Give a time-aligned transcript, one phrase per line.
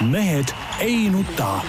[0.00, 0.48] mehed
[0.80, 1.60] ei nuta.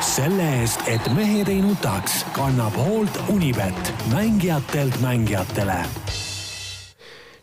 [0.00, 5.76] selle eest, et mehed ei nutaks, kannab hoolt Unibet, mängijatelt mängijatele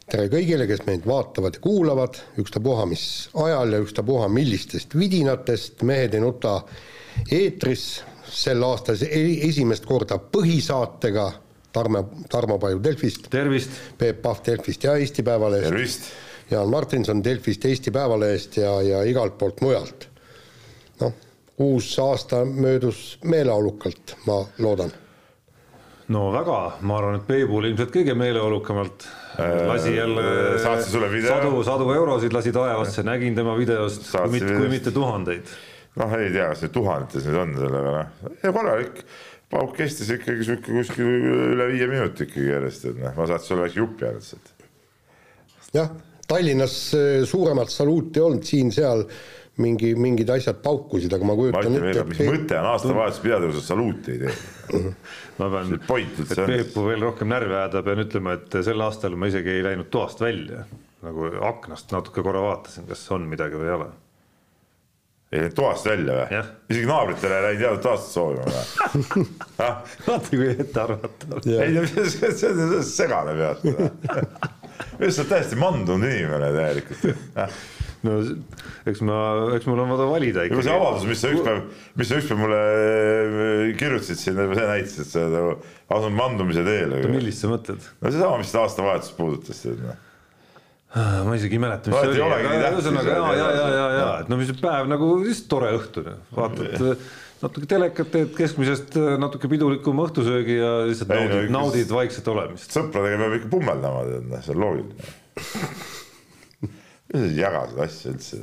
[0.09, 3.03] tere kõigile, kes meid vaatavad ja kuulavad, ükstapuha mis
[3.37, 6.55] ajal ja ükstapuha millistest vidinatest, Mehed ei nuta
[7.31, 8.97] eetris sel aastal
[9.45, 11.27] esimest korda põhisaatega
[11.71, 13.29] Tarmo, Tarmo Paju Delfist.
[13.29, 13.69] tervist!
[13.97, 15.69] Peep Pahv Delfist ja Eesti Päevalehest.
[15.69, 16.09] tervist!
[16.49, 20.09] Jaan Martinson Delfist, Eesti Päevalehest ja, ja igalt poolt mujalt.
[20.99, 21.13] noh,
[21.59, 24.91] uus aasta möödus meeleolukalt, ma loodan.
[26.07, 29.07] no väga, ma arvan, et Peebul ilmselt kõige meeleolukamalt
[29.67, 31.35] lasi jälle Äh, saatsin sulle video.
[31.35, 35.57] sadu, sadu eurosid lasi taevasse, nägin tema videost, kui mitte, kui mitte tuhandeid.
[35.99, 39.03] noh, ei tea, kas see tuhandetes nüüd on sellega noh, korralik
[39.49, 41.07] pauk kestis ikkagi sihuke kuskil
[41.55, 44.53] üle viie minuti ikkagi järjest, et noh, ma saatsin sulle väikse jupi lihtsalt.
[45.73, 45.89] jah,
[46.29, 49.05] Tallinnas eh, suuremat saluuti ei olnud, siin-seal
[49.59, 53.47] mingi, mingid asjad paukusid, aga ma kujutan Martin ette, Veeber, mis mõte on aastavahetus pidada,
[53.49, 54.91] kui sa saluuti ei tee?
[55.39, 56.51] ma pean, et on?
[56.51, 60.21] Peepu veel rohkem närvi ajada, pean ütlema, et sel aastal ma isegi ei läinud toast
[60.23, 60.67] välja.
[60.99, 63.89] nagu aknast natuke korra vaatasin, kas on midagi või ei ole.
[65.31, 66.43] ei läinud toast välja või
[66.75, 69.27] isegi naabritele ei läinud head aastat soovima või?
[70.07, 71.43] vaata kui ette arvata.
[71.57, 74.55] ei no see, see segane pealt.
[74.99, 77.05] just sa oled täiesti mandunud inimene täielikult.
[78.07, 78.15] no
[78.87, 79.19] eks ma,
[79.57, 81.63] eks mul on vaja valida juba see avaldus, mis sa ükspäev,
[81.99, 85.55] mis sa ükspäev mulle äh, kirjutasid siin, see näitas, et sa oled nagu
[85.97, 87.01] asunud mandumise teele.
[87.11, 87.89] millist sa mõtled?
[87.99, 89.63] no seesama, mis aastavahetust puudutas.
[89.83, 90.05] noh.
[91.27, 94.31] ma isegi ei mäleta, mis see oli, aga ühesõnaga ja, ja, ja, ja, ja et
[94.31, 96.95] no mis päev nagu lihtsalt tore õhtu, vaatad
[97.43, 101.93] natuke telekat, teed keskmisest äh, natuke pidulikuma õhtusöögi ja lihtsalt Ei, no naudid, ikka- naudid
[101.95, 102.75] vaikset olemist.
[102.75, 105.07] sõpradega peab ikka pummeldama, tead, noh, see on loogiline.
[107.39, 108.41] jaga seda asja üldse.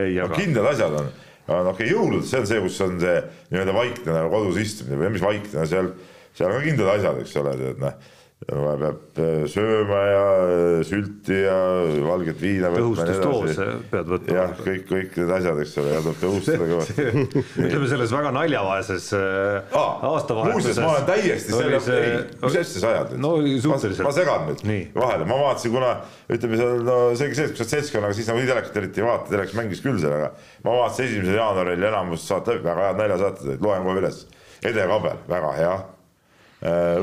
[0.00, 0.34] ei jaga.
[0.34, 1.12] kindlad asjad on,
[1.52, 3.20] on okei okay,, jõulud, see on see, kus on see
[3.52, 5.92] nii-öelda vaikne nagu kodus istumine või mis vaikne seal,
[6.34, 8.12] seal on ka kindlad asjad, eks ole, tead noh.
[8.48, 11.56] Peab äh, sööma ja äh, sülti ja
[12.04, 12.82] valget viina võtma.
[12.82, 14.36] tõhustusdoose pead võtma.
[14.36, 17.06] jah, kõik, kõik need asjad, eks ole, ja tuleb tõhustada kõvasti.
[17.64, 20.58] ütleme selles väga naljavaeses äh, aastavahetuses.
[20.58, 23.24] muuseas, ma olen täiesti selle, ei, mis asja sa ajad nüüd?
[23.24, 23.32] no
[23.64, 24.84] suhteliselt ma segan nüüd Nii.
[24.98, 25.94] vahele, ma vaatasin, kuna
[26.36, 29.30] ütleme seal no seegi see, et sa oled seltskonnaga, siis nagu telekat eriti ei vaata,
[29.32, 30.30] telekas mängis küll sellega.
[30.66, 34.24] ma vaatasin esimesel jaanuaril enamus saate, väga head naljasaated loen kohe üles.
[34.64, 35.72] Ede Kabel, väga hea.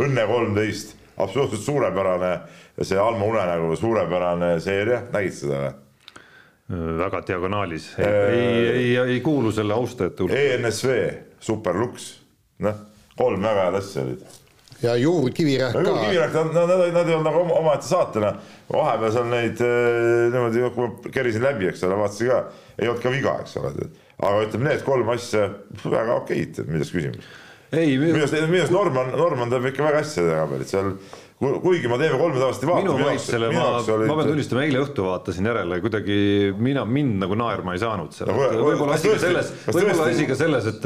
[0.01, 2.33] Õnne kolmteist, absoluutselt suurepärane,
[2.81, 5.73] see Alma unenägu, suurepärane seeria, nägid seda või?
[6.71, 10.37] väga diagonaalis, ei, ei, ei, ei kuulu selle austajate hulka.
[10.39, 10.93] ENSV,
[11.43, 12.05] Superlux,
[12.63, 12.77] noh,
[13.19, 14.21] kolm väga head asja olid.
[14.81, 15.81] Ja Juur Kivirähk ka.
[15.83, 18.31] Juur Kivirähk, nad, nad, nad, ei olnud nagu oma- omaette saatena,
[18.71, 22.39] vahepeal seal neid eh, niimoodi, kui ma kerisin läbi, eks ole, vaatasin ka,
[22.79, 23.73] ei olnud ka viga, eks ole,
[24.21, 25.49] aga ütleme, need kolm asja
[25.83, 27.27] väga okeid, milles küsimus.
[27.71, 31.20] ei, minu arust, minu arust Norman, Norman teeb ikka väga hästi selle kabelit, seal ku-
[31.41, 32.81] kuigi ma TV3-e tavaliselt ei vaata.
[32.85, 36.17] minu maitsele ma, ma pean tunnistama, eile õhtu vaatasin järele, kuidagi
[36.61, 40.37] mina, mind nagu naerma ei saanud seal No võib-olla asi ka selles, võib-olla asi ka
[40.37, 40.85] selles, et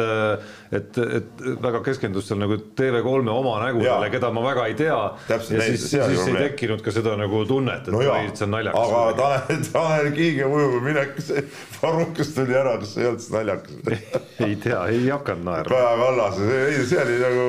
[0.76, 5.00] et, et väga keskendus seal nagu TV3-e oma nägudele keda ma väga ei tea.
[5.30, 8.94] Ja siis, siis ei tekkinud ka seda nagu tunnet, et no oi, see on naljakas.
[8.96, 11.44] aga Tanel, Tanel Kiige ujuga minek, see
[11.76, 14.08] Farukas tuli ära, kas see ei olnud siis naljakas?
[14.48, 15.76] ei tea, ei hakanud naerma.
[15.76, 17.46] Kaja Kallas, ei see oli nagu,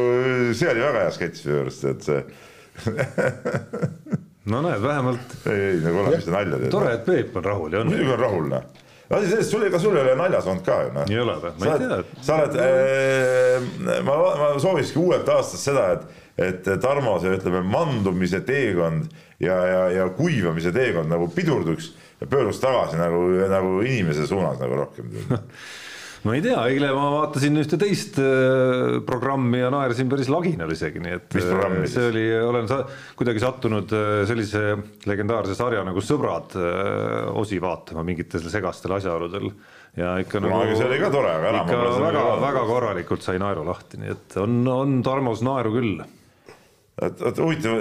[0.59, 2.21] see oli väga hea sketš minu arust, et see
[4.53, 6.73] no näed, vähemalt ei, ei nagu ole, mis sa nalja teed.
[6.75, 7.93] tore, et Peep on rahul ja on.
[7.93, 8.69] muidugi on rahul noh.
[9.11, 11.11] asi selles, sul, ega sul ei ole naljas olnud ka ju noh.
[11.11, 11.53] ei ole või?
[11.61, 17.17] ma ei tea, sa oled äh,, ma, ma soovikski uuelt aastast seda, et, et Tarmo
[17.23, 19.09] see ütleme mandumise teekond
[19.43, 24.79] ja, ja, ja kuivamise teekond nagu pidurduks ja pöörduks tagasi nagu, nagu inimese suunas nagu
[24.85, 25.11] rohkem.
[26.27, 31.01] ma ei tea, eile ma vaatasin ühte teist äh, programmi ja naersin päris laginal isegi,
[31.03, 32.81] nii et äh, see oli, olen sa
[33.19, 34.65] kuidagi sattunud äh, sellise
[35.07, 39.51] legendaarse sarja nagu Sõbrad äh, osi vaatama mingitel segastel asjaoludel.
[39.97, 43.63] Ja ikka Kunagi see oli ka tore, aga enam ikka väga, väga korralikult sai naeru
[43.65, 46.03] lahti, nii et on, on Tarmos naeru küll.
[46.97, 47.81] Et, et huvitav,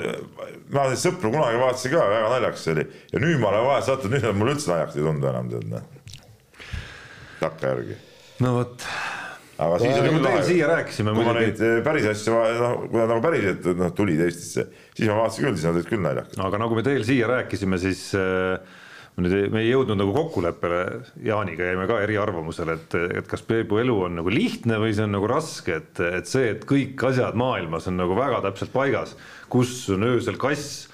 [0.71, 2.86] ma neid sõpru kunagi vaatasin ka, väga naljakas oli.
[3.12, 5.69] Ja nüüd ma olen vahel sattunud, nüüd nad mulle üldse naljakad ei tundu enam tead
[5.71, 5.86] noh.
[7.41, 7.98] takkajärgi,
[8.43, 8.87] no vot,
[9.63, 12.99] aga siis oli küll lahe siia rääkisime kui ma neid eh, päris asju, noh, kui
[12.99, 16.41] nad nagu päriselt noh, tulid Eestisse, siis ma vaatasin küll, siis nad olid küll naljakad.
[16.47, 18.09] aga nagu me teil siia rääkisime, siis
[19.15, 20.79] me nüüd ei, me ei jõudnud nagu kokkuleppele,
[21.23, 25.15] Jaaniga jäime ka eriarvamusele, et, et kas Peebu elu on nagu lihtne või see on
[25.15, 29.15] nagu raske, et, et see, et kõik asjad maailmas on nagu väga täpselt paigas,
[29.51, 30.89] kus on öösel kass,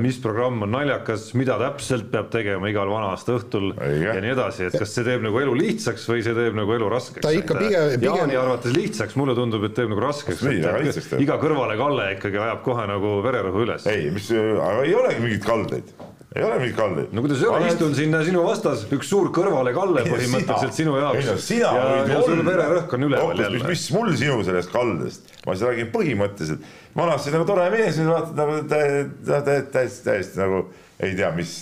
[0.00, 4.06] mis programm on naljakas, mida täpselt peab tegema igal vana-aasta õhtul Õige.
[4.10, 6.88] ja nii edasi, et kas see teeb nagu elu lihtsaks või see teeb nagu elu
[6.92, 7.24] raskeks.
[7.26, 10.42] Ta ikka pigem- pigem- Jaani arvates lihtsaks, mulle tundub, et teeb nagu raskeks.
[10.46, 11.20] Nii, väga lihtsaks teeb.
[11.26, 13.86] iga kõrvalekalle ikkagi ajab kohe nagu vererõhu üles.
[13.90, 15.94] ei, mis, aga ei olegi mingeid kaldeid,
[16.34, 17.12] ei ole mingeid kaldeid.
[17.14, 21.20] no kuidas ei ole, istun sinna sinu vastas, üks suur kõrvalekalle põhimõtteliselt sinu jaoks.
[21.20, 23.60] ei no sina ja, võid ja sul vererõhk on üleval jälle.
[23.70, 28.42] mis mul sinu sellest kaldest, ma siis räägin põhimõtteliselt, vanasti nagu tore mees, nüüd vaatad
[28.42, 30.64] nagu täiesti, täiesti, täiesti nagu
[31.04, 31.54] ei tea mis.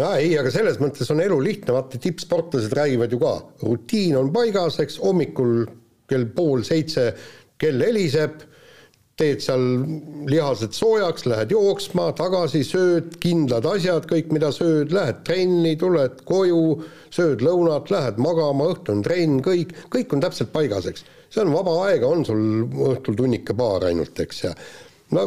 [0.00, 3.34] ja ei, aga selles mõttes on elu lihtne, vaata tippsportlased räägivad ju ka,
[3.68, 5.66] rutiin on paigas, eks hommikul
[6.08, 7.10] kell pool seitse
[7.60, 8.47] kell heliseb,
[9.18, 9.64] teed seal
[10.30, 16.62] lihased soojaks, lähed jooksma, tagasi sööd kindlad asjad, kõik, mida sööd, lähed trenni, tuled koju,
[17.14, 21.06] sööd lõunat, lähed magama, õhtul on trenn, kõik, kõik on täpselt paigas, eks.
[21.28, 22.44] see on vaba aega, on sul
[22.92, 24.54] õhtul tunnike paar ainult, eks, ja
[25.14, 25.24] no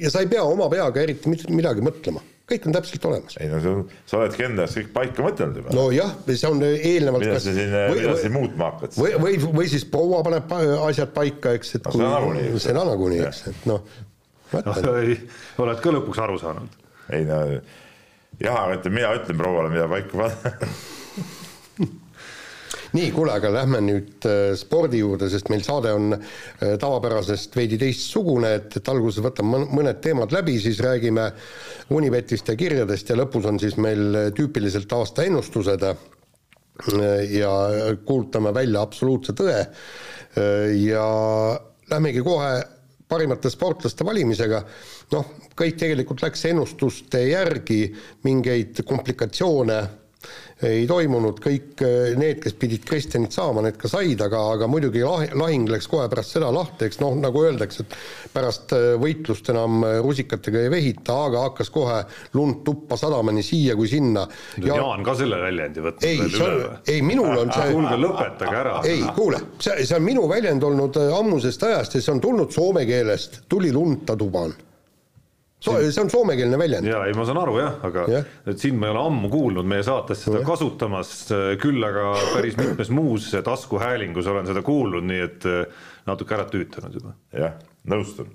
[0.00, 3.36] ja sa ei pea oma peaga eriti midagi mõtlema, kõik on täpselt olemas.
[3.40, 3.70] ei no sa,
[4.10, 5.74] sa oledki enda jaoks kõik paika mõtelnud juba.
[5.76, 8.98] nojah, see on eelnevalt mida sa siin, mida sa siin muutma hakkad?
[9.00, 12.66] või, või, või siis proua paneb pa- asjad paika, eks, et No nagunii, eks.
[12.68, 13.80] seda nagunii, eks, et noh,
[14.54, 15.16] ütlen,
[15.64, 16.76] oled ka lõpuks aru saanud?
[17.16, 17.40] ei no
[18.40, 20.68] jah, aga ütleme, mina ütlen prouale, mida paika panna
[22.94, 27.78] nii, kuule, aga lähme nüüd äh, spordi juurde, sest meil saade on äh, tavapärasest veidi
[27.80, 31.26] teistsugune, et, et alguses võtame mõn- mõned teemad läbi, siis räägime
[31.94, 35.88] Unibetist ja kirjadest ja lõpus on siis meil äh, tüüpiliselt aasta ennustused
[37.30, 37.50] ja
[38.02, 39.60] kuulutame välja absoluutse tõe
[40.82, 41.04] ja
[41.86, 42.48] lähmegi kohe
[43.06, 44.58] parimate sportlaste valimisega,
[45.12, 47.84] noh, kõik tegelikult läks ennustuste järgi,
[48.26, 49.78] mingeid komplikatsioone
[50.68, 55.04] ei toimunud, kõik eh, need, kes pidid Kristjanit saama, need ka said, aga, aga muidugi
[55.04, 57.96] lah-, lahing läks kohe pärast seda lahti, eks noh, nagu öeldakse, et
[58.34, 62.00] pärast eh, võitlust enam eh, rusikatega ei vehita, aga hakkas kohe
[62.38, 64.26] lund tuppa sadama nii siia kui sinna.
[64.58, 64.78] Ja...
[64.80, 66.82] Jaan ka selle väljendi võtnud ei, veel üle on, või?
[66.96, 68.76] ei minul on see kuulge, lõpetage ära.
[68.88, 72.86] ei, kuule, see, see on minu väljend olnud ammusest ajast ja see on tulnud soome
[72.88, 74.54] keelest, tuli lund ta tuban.
[75.64, 76.88] See on soomekeelne väljend.
[76.88, 78.30] ja ei, ma saan aru jah, aga Jah.
[78.50, 81.12] et sind ma ei ole ammu kuulnud meie saates seda kasutamas,
[81.62, 86.98] küll aga päris mitmes muus taskuhäälingus olen seda kuulnud, nii et eh, natuke ära tüütanud
[87.00, 87.14] juba.
[87.34, 87.56] jah,
[87.90, 88.30] nõustun.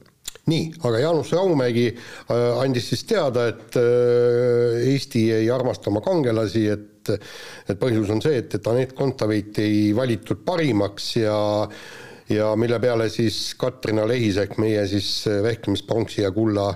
[0.49, 6.67] nii, aga Jaanus Raumägi äh, andis siis teada, et äh, Eesti ei armasta oma kangelasi,
[6.75, 11.37] et et põhjus on see, et, et Anett Kontaveit ei valitud parimaks ja
[12.29, 15.09] ja mille peale siis Katrina Lehisek, meie siis
[15.43, 16.67] vehklemispronksi ja kulla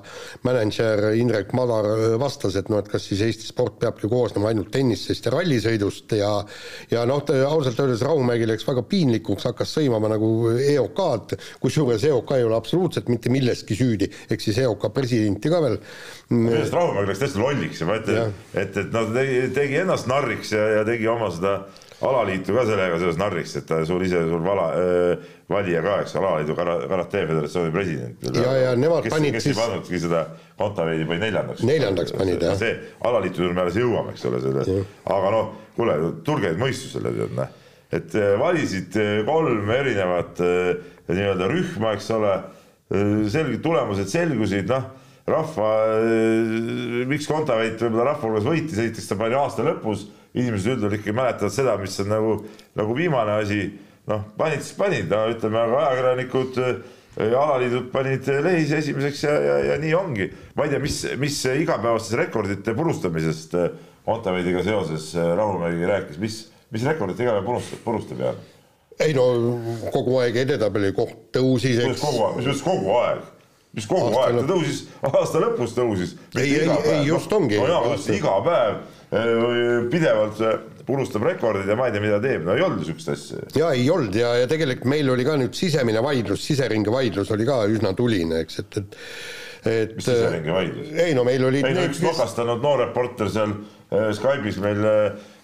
[0.46, 1.88] mänedžer Indrek Madar
[2.20, 6.32] vastas, et noh, et kas siis Eesti sport peabki koosnema ainult tennisest ja rallisõidust ja
[6.92, 12.48] ja noh, ausalt öeldes Rahumägi läks väga piinlikuks, hakkas sõimama nagu EOK-d, kusjuures EOK ei
[12.48, 15.80] ole absoluutselt mitte milleski süüdi, ehk siis EOK presidenti ka veel.
[16.34, 20.10] Minu arust Rahumägi läks täiesti lolliks ja ma ütlen, et, et noh, tegi, tegi ennast
[20.10, 21.60] narriks ja, ja tegi oma seda
[22.04, 26.16] alaliitu ka sellega seoses narriks, et ta sul ise, sul vala äh,, valija ka, eks,
[26.20, 28.26] alaliidu kara- karate föderatsiooni president.
[28.36, 30.24] Ja, ja nemad kes, panid kes siis- ei pannudki seda
[30.58, 31.64] Kontaveidi pani neljandaks.
[31.66, 32.58] Neljandaks panid, jah.
[32.60, 32.74] see
[33.04, 34.80] alaliitudele me alles jõuame, eks ole, selle,
[35.18, 35.96] aga noh, kuule,
[36.28, 37.48] tulge nüüd mõistusele, tead noh.
[37.94, 40.76] et äh, valisid äh, kolm erinevat äh,
[41.10, 42.36] nii-öelda rühma, eks ole,
[43.34, 44.92] selged tulemused selgusid, noh
[45.28, 45.70] rahva,
[47.08, 51.54] miks Kontaveit võib-olla rahva hulgas võitis, esiteks ta pani aasta lõpus, inimesed üldjuhul ikkagi mäletavad
[51.56, 52.34] seda, mis on nagu,
[52.80, 53.60] nagu viimane asi,
[54.12, 56.60] noh, panid siis panid, no ütleme, aga ajakirjanikud
[57.18, 60.30] ja alaliidud panid lehise esimeseks ja, ja, ja nii ongi.
[60.58, 63.58] ma ei tea, mis, mis igapäevasest rekordite purustamisest
[64.04, 66.40] Kontaveidiga seoses Rahumägi rääkis, mis,
[66.76, 68.42] mis rekordit iga päev purustab, purustab Jaan?
[69.04, 69.28] ei no
[69.94, 72.02] kogu aeg edetabeli koht tõusis, eks.
[72.02, 73.30] kogu aeg, mis mõttes kogu aeg?
[73.74, 76.12] mis kogu Aasta aeg, ta tõusis, aasta lõpus tõusis.
[76.38, 77.58] Ei, ei, ei, just ongi.
[77.58, 78.84] no jaa, just iga päev
[79.92, 80.56] pidevalt eh,
[80.88, 83.44] purustab rekordid ja ma ei tea, mida teeb, no ei olnud sihukest asja.
[83.60, 87.48] ja ei olnud ja, ja tegelikult meil oli ka nüüd sisemine vaidlus, siseringi vaidlus oli
[87.48, 89.00] ka üsna tuline, eks, et, et
[89.64, 90.90] et mis siseringi vaidlus?
[91.06, 94.82] ei no meil olid ei no üks nokastanud noor reporter seal äh, Skype'is meil,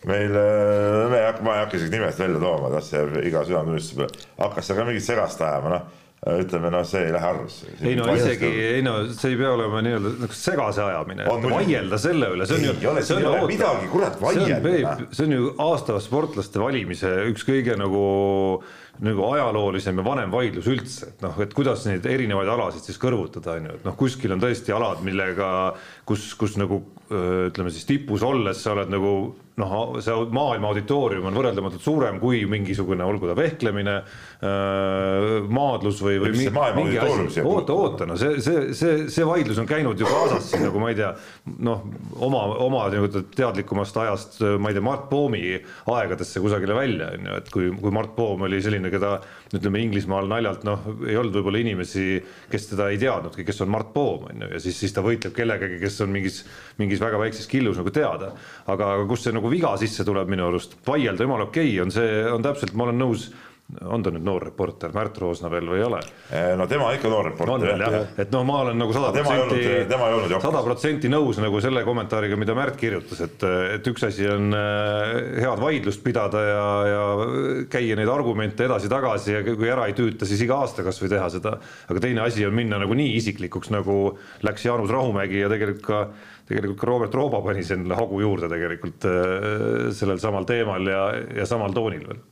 [0.10, 3.18] meil, äh, me ei hakka, ma ei hakka isegi nimesid välja tooma, noh, see jääb
[3.30, 7.28] iga südametunnistuse peale, hakkas seal ka mingit segast ajama, noh, ütleme, noh, see ei lähe
[7.30, 7.70] arvesse.
[7.80, 12.34] ei no isegi, ei no see ei pea olema nii-öelda nagu segase ajamine, vaielda selle
[12.36, 12.92] üle, see on Ei ju.
[12.92, 14.98] ole, siin ei ole midagi, kurat, vaielda.
[15.16, 18.04] see on ju aasta sportlaste valimise üks kõige nagu,
[19.00, 23.56] nagu ajaloolisem ja vanem vaidlus üldse, et noh, et kuidas neid erinevaid alasid siis kõrvutada,
[23.56, 25.54] on ju, et noh, kuskil on tõesti alad, millega,
[26.10, 29.14] kus, kus nagu ütleme siis tipus olles sa oled nagu
[29.60, 29.72] noh,
[30.04, 33.96] see maailma auditoorium on võrreldamatult suurem kui mingisugune, olgu ta vehklemine,
[34.40, 39.68] maadlus või, või mingi auditoorium asi, oota, oota, no see, see, see, see vaidlus on
[39.68, 41.10] käinud ju kaasas siin nagu ma ei tea,
[41.68, 41.82] noh,
[42.24, 45.42] oma, oma nii-öelda teadlikumast ajast, ma ei tea, Mart Poomi
[45.92, 49.18] aegadesse kusagile välja, on ju, et kui, kui Mart Poom oli selline, keda
[49.58, 52.08] ütleme Inglismaal naljalt noh, ei olnud võib-olla inimesi,
[52.54, 55.36] kes teda ei teadnudki, kes on Mart Poom, on ju, ja siis, siis ta võitleb
[55.36, 56.46] kellegagi, kes on mingis,
[56.80, 58.32] mingis väga väikses killus nagu teada.
[58.70, 61.92] aga, aga kus see nagu viga sisse tuleb minu arust, vaielda jumala okei okay, on
[61.92, 63.30] see, on täpselt, ma olen nõus
[63.70, 66.00] on ta nüüd noor reporter, Märt Roosna veel või ei ole?
[66.34, 69.12] Eh, no tema ikka noor on reporter veel jah, et noh, ma olen nagu sada
[69.14, 70.42] protsenti, jokker.
[70.42, 73.46] sada protsenti nõus nagu selle kommentaariga, mida Märt kirjutas, et,
[73.76, 77.04] et üks asi on äh, head vaidlust pidada ja, ja
[77.70, 81.54] käia neid argumente edasi-tagasi ja kui ära ei tüüta, siis iga aasta kasvõi teha seda.
[81.94, 84.00] aga teine asi on minna nagu nii isiklikuks, nagu
[84.50, 86.02] läks Jaanus Rahumägi ja tegelikult ka
[86.50, 89.06] tegelikult ka Robert Rooba pani endale hagu juurde tegelikult
[89.94, 91.06] sellel samal teemal ja,
[91.38, 92.26] ja samal toonil veel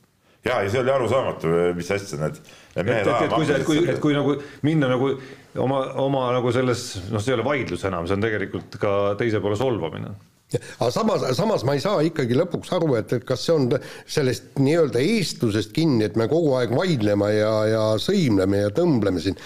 [0.46, 2.40] ja, ja see oli arusaamatu, mis asja need,
[2.76, 5.12] need et, mehed et, et kui see, et kui, et kui nagu minna nagu
[5.58, 9.42] oma, oma nagu selles, noh, see ei ole vaidlus enam, see on tegelikult ka teise
[9.44, 10.14] poole solvamine.
[10.54, 13.68] aga samas, samas ma ei saa ikkagi lõpuks aru, et, et kas see on
[14.08, 19.36] sellest nii-öelda eestlusest kinni, et me kogu aeg vaidleme ja, ja sõimleme ja tõmbleme siin,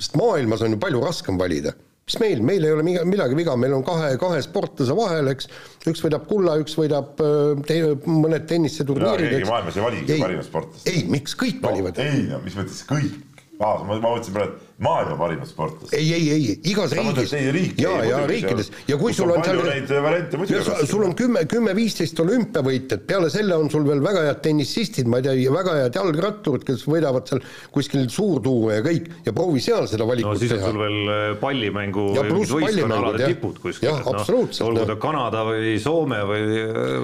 [0.00, 1.74] sest maailmas on ju palju raskem valida
[2.10, 5.46] mis meil, meil ei ole midagi viga, meil on kahe, kahe sportlase vahel, eks,
[5.90, 7.78] üks võidab kulla, üks võidab äh, te,
[8.10, 9.50] mõned tenniseturniirid, eks.
[9.50, 10.88] maailmas ei valigi Ei, parimat sportlast.
[10.90, 12.02] ei, miks kõik no, valivad?
[12.02, 13.20] ei no mis mõttes kõik,
[13.60, 15.92] ma, ma mõtlesin praegu, maailma parimat sportlast.
[15.94, 17.82] ei, ei, ei, igas Sa mõtled riigis riike?
[17.84, 20.88] ja, ja riikides seal- ja kui sul on on palju neid variante muidugi raskem.
[20.88, 25.26] sul on kümme, kümme-viisteist olümpiavõitjat, peale selle on sul veel väga head tennisistid, ma ei
[25.26, 27.42] tea, ja väga head jalgratturid, kes võidavad seal
[27.74, 31.12] kuskil suurtuure ja kõik ja proovi seal seda no valikut siis on teha sul veel
[31.12, 33.34] äh, pallimängu Ja pluss pallimängud, jah.
[33.34, 33.90] tipud kuskil.
[33.90, 34.88] Jah, absoluutselt, olgu noh.
[34.88, 36.42] ta Kanada või Soome või,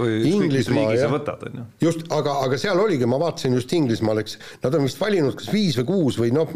[0.01, 1.13] või Inglismaa, jah.
[1.83, 5.53] just, aga, aga seal oligi, ma vaatasin just Inglismaal, eks, nad on vist valinud kas
[5.53, 6.49] viis või kuus või noh,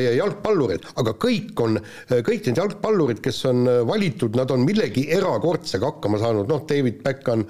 [0.00, 1.78] käputäie jalgpallureid, aga kõik on,
[2.08, 7.44] kõik need jalgpallurid, kes on valitud, nad on millegi erakordsega hakkama saanud, noh, David Beckham,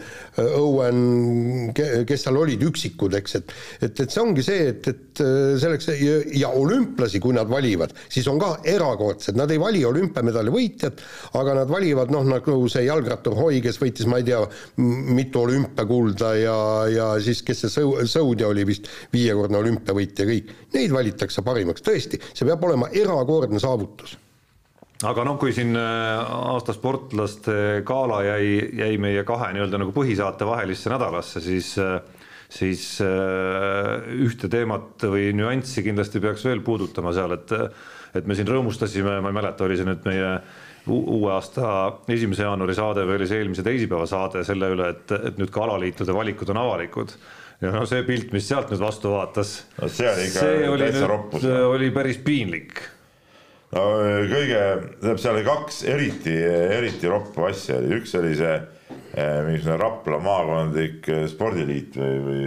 [0.58, 5.22] Owen, kes seal olid, üksikud, eks, et et, et see ongi see, et, et
[5.60, 10.52] selleks ja, ja olümplasi, kui nad valivad, siis on ka erakordsed, nad ei vali olümpiamedali
[10.52, 11.02] võitjat,
[11.40, 14.40] aga nad valivad noh, nagu see jalgrattur Hoi, kes võitis, ma ei tea,
[14.80, 16.58] mitu olümpiakulda ja,
[16.90, 22.20] ja siis, kes see Sõu-, Sõudja oli vist viiekordne olümpiavõitja, kõik, neid valitakse parimaks, tõesti,
[22.40, 24.16] see peab olema erakordne saavutus.
[25.04, 30.48] Aga noh, kui siin äh, aasta sportlaste gala jäi, jäi meie kahe nii-öelda nagu põhisaate
[30.48, 32.00] vahelisse nädalasse, siis äh,
[32.50, 37.56] siis äh, ühte teemat või nüanssi kindlasti peaks veel puudutama seal, et
[38.10, 40.30] et me siin rõõmustasime, ma ei mäleta, oli see nüüd meie
[40.90, 41.68] uue aasta
[42.10, 45.62] esimese jaanuari saade või oli see eelmise teisipäeva saade selle üle, et, et nüüd ka
[45.62, 47.14] alaliitude valikud on avalikud
[47.60, 51.06] ja no see pilt, mis sealt nüüd vastu vaatas, No see oli see oli nüüd,
[51.10, 51.44] roppus.
[51.44, 52.80] oli päris piinlik
[53.74, 53.84] no
[54.30, 54.62] kõige,
[55.00, 56.36] tähendab, seal oli kaks eriti,
[56.78, 62.40] eriti roppu asja üks oli see eh, mingisugune Rapla maakondlik spordiliit või, või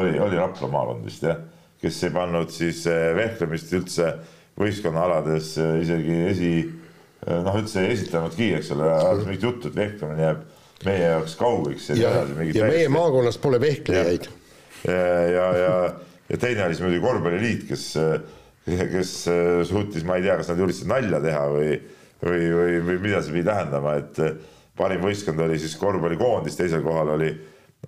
[0.00, 1.42] oli, oli Rapla maakond vist jah,
[1.82, 4.14] kes ei pannud siis eh, vehklemist üldse
[4.54, 6.50] võistkonnaalades isegi esi,
[7.26, 8.86] noh, üldse ei esitanudki, eks ole,
[9.24, 10.44] mingit juttu, et vehklemine jääb
[10.84, 14.28] meie jaoks kaugeks ja ja, ja meie maakonnas pole vehklejaid.
[14.28, 14.43] ja,
[14.88, 15.74] ja, ja,
[16.28, 17.86] ja teine oli siis muidugi korvpalliliit, kes,
[18.66, 19.14] kes
[19.68, 21.70] suutis, ma ei tea, kas nad üritasid nalja teha või,
[22.24, 24.20] või, või, või mida see pidi tähendama, et
[24.78, 27.30] parim võistkond oli siis korvpallikoondis, teisel kohal oli,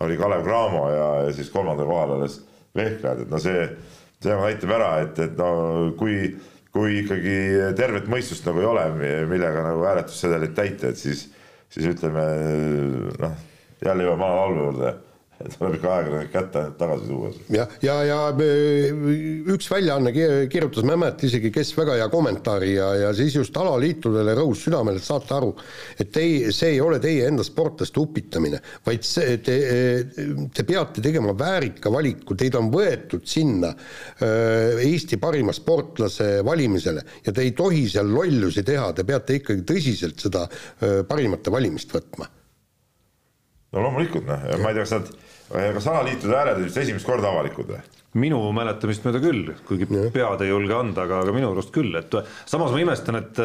[0.04, 2.40] oli Kalev Cramo ja, ja siis kolmandal kohal alles
[2.76, 3.64] vehklejad, et no see,
[4.20, 5.50] see nagu näitab ära, et, et no
[5.98, 6.30] kui,
[6.74, 7.36] kui ikkagi
[7.78, 8.86] tervet mõistust nagu ei ole,
[9.30, 11.26] millega nagu hääletussedelit täita, et siis,
[11.72, 12.24] siis ütleme
[13.20, 13.36] noh,
[13.84, 14.94] jälle jõuame vana laulu juurde
[15.36, 17.30] tuleb ikka ajakirjanik kätte tagasi tuua.
[17.52, 18.18] ja, ja, ja
[19.52, 23.36] üks väljaanne ki- kirjutas, ma ei mäleta isegi, kes väga hea kommentaari ja, ja siis
[23.36, 25.52] just alaliitudele rõhus südamele, et saate aru,
[26.00, 29.58] et ei, see ei ole teie enda sportlaste upitamine, vaid see, te,
[30.56, 37.32] te peate tegema väärika valiku, teid on võetud sinna äh, Eesti parima sportlase valimisele ja
[37.36, 42.30] te ei tohi seal lollusi teha, te peate ikkagi tõsiselt seda äh, parimate valimist võtma
[43.74, 45.12] no loomulikult noh, ma ei tea, kas nad,
[45.78, 47.82] kas alaliitude hääled olid esimest korda avalikud või?
[48.16, 52.14] minu mäletamist mööda küll, kuigi pead ei julge anda, aga, aga minu arust küll, et
[52.48, 53.42] samas ma imestan, et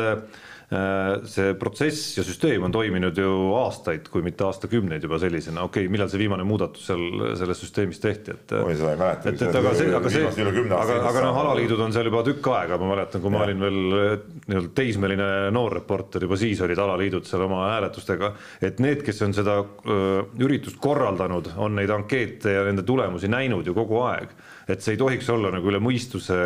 [0.71, 5.91] see protsess ja süsteem on toiminud ju aastaid, kui mitte aastakümneid juba sellisena, okei okay,,
[5.91, 8.53] millal see viimane muudatus seal selles süsteemis tehti, et.
[8.55, 9.33] oi, seda ei mäleta.
[9.33, 10.29] et, et aga see, aga see,
[10.77, 13.79] aga, aga noh, alaliidud on seal juba tükk aega, ma mäletan, kui ma olin veel
[13.91, 18.31] nii-öelda teismeline noor reporter, juba siis olid alaliidud seal oma hääletustega,
[18.63, 23.67] et need, kes on seda öö, üritust korraldanud, on neid ankeete ja nende tulemusi näinud
[23.67, 24.31] ju kogu aeg.
[24.71, 26.37] et see ei tohiks olla nagu üle mõistuse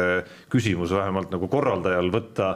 [0.50, 2.50] küsimus vähemalt nagu korraldajal võtta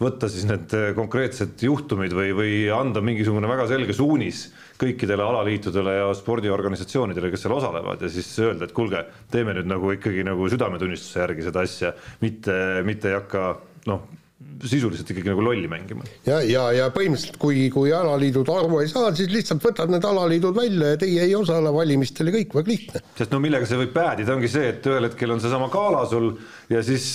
[0.00, 4.46] võtta siis need äh, konkreetsed juhtumid või, või anda mingisugune väga selge suunis
[4.80, 9.92] kõikidele alaliitudele ja spordiorganisatsioonidele, kes seal osalevad ja siis öelda, et kuulge, teeme nüüd nagu
[9.96, 11.92] ikkagi nagu südametunnistuse järgi seda asja,
[12.24, 12.54] mitte,
[12.88, 13.44] mitte ei hakka
[13.90, 14.08] noh,
[14.64, 16.06] sisuliselt ikkagi nagu lolli mängima.
[16.24, 20.56] ja, ja, ja põhimõtteliselt, kui, kui alaliidud aru ei saa, siis lihtsalt võtad need alaliidud
[20.56, 23.02] välja ja teie ei osale valimistel ja kõik, väga lihtne.
[23.18, 26.32] sest no millega see võib päädida, ongi see, et ühel hetkel on seesama gala sul
[26.72, 27.10] ja siis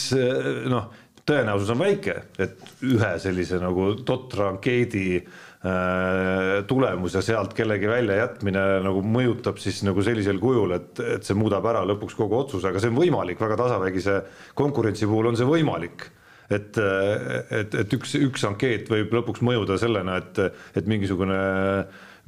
[0.70, 0.94] noh
[1.26, 8.66] tõenäosus on väike, et ühe sellise nagu totra ankeedi äh, tulemus ja sealt kellegi väljajätmine
[8.86, 12.82] nagu mõjutab siis nagu sellisel kujul, et, et see muudab ära lõpuks kogu otsuse, aga
[12.82, 14.20] see on võimalik, väga tasavägise
[14.58, 16.12] konkurentsi puhul on see võimalik.
[16.46, 20.38] Et, et, et üks, üks ankeet võib lõpuks mõjuda sellena, et,
[20.78, 21.40] et mingisugune,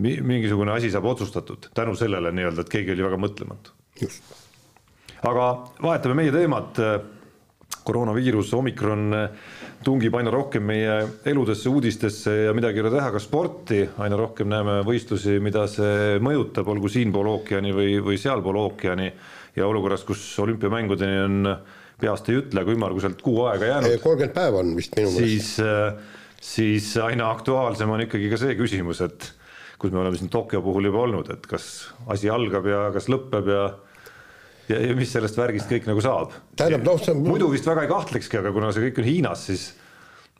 [0.01, 3.75] mingisugune asi saab otsustatud tänu sellele nii-öelda, et keegi oli väga mõtlematu.
[5.21, 5.45] aga
[5.85, 6.81] vahetame meie teemat
[7.87, 9.15] koroonaviirus, omikron
[9.85, 14.49] tungib aina rohkem meie eludesse, uudistesse ja midagi ei ole teha, ka sporti, aina rohkem
[14.51, 19.11] näeme võistlusi, mida see mõjutab, olgu siinpool ookeani või, või sealpool ookeani
[19.57, 21.55] ja olukorras, kus olümpiamängudeni on
[22.01, 23.97] peast ei ütle, aga ümmarguselt kuu aega jäänud.
[24.03, 25.57] kolmkümmend päeva on vist minu meelest.
[25.57, 29.31] siis, siis aina aktuaalsem on ikkagi ka see küsimus, et
[29.81, 33.49] kus me oleme siin Tokyo puhul juba olnud, et kas asi algab ja kas lõpeb
[33.53, 33.63] ja
[34.69, 36.35] ja, ja mis sellest värgist kõik nagu saab.
[36.59, 39.47] tähendab, noh, see on muidu vist väga ei kahtlekski, aga kuna see kõik on Hiinas,
[39.49, 39.67] siis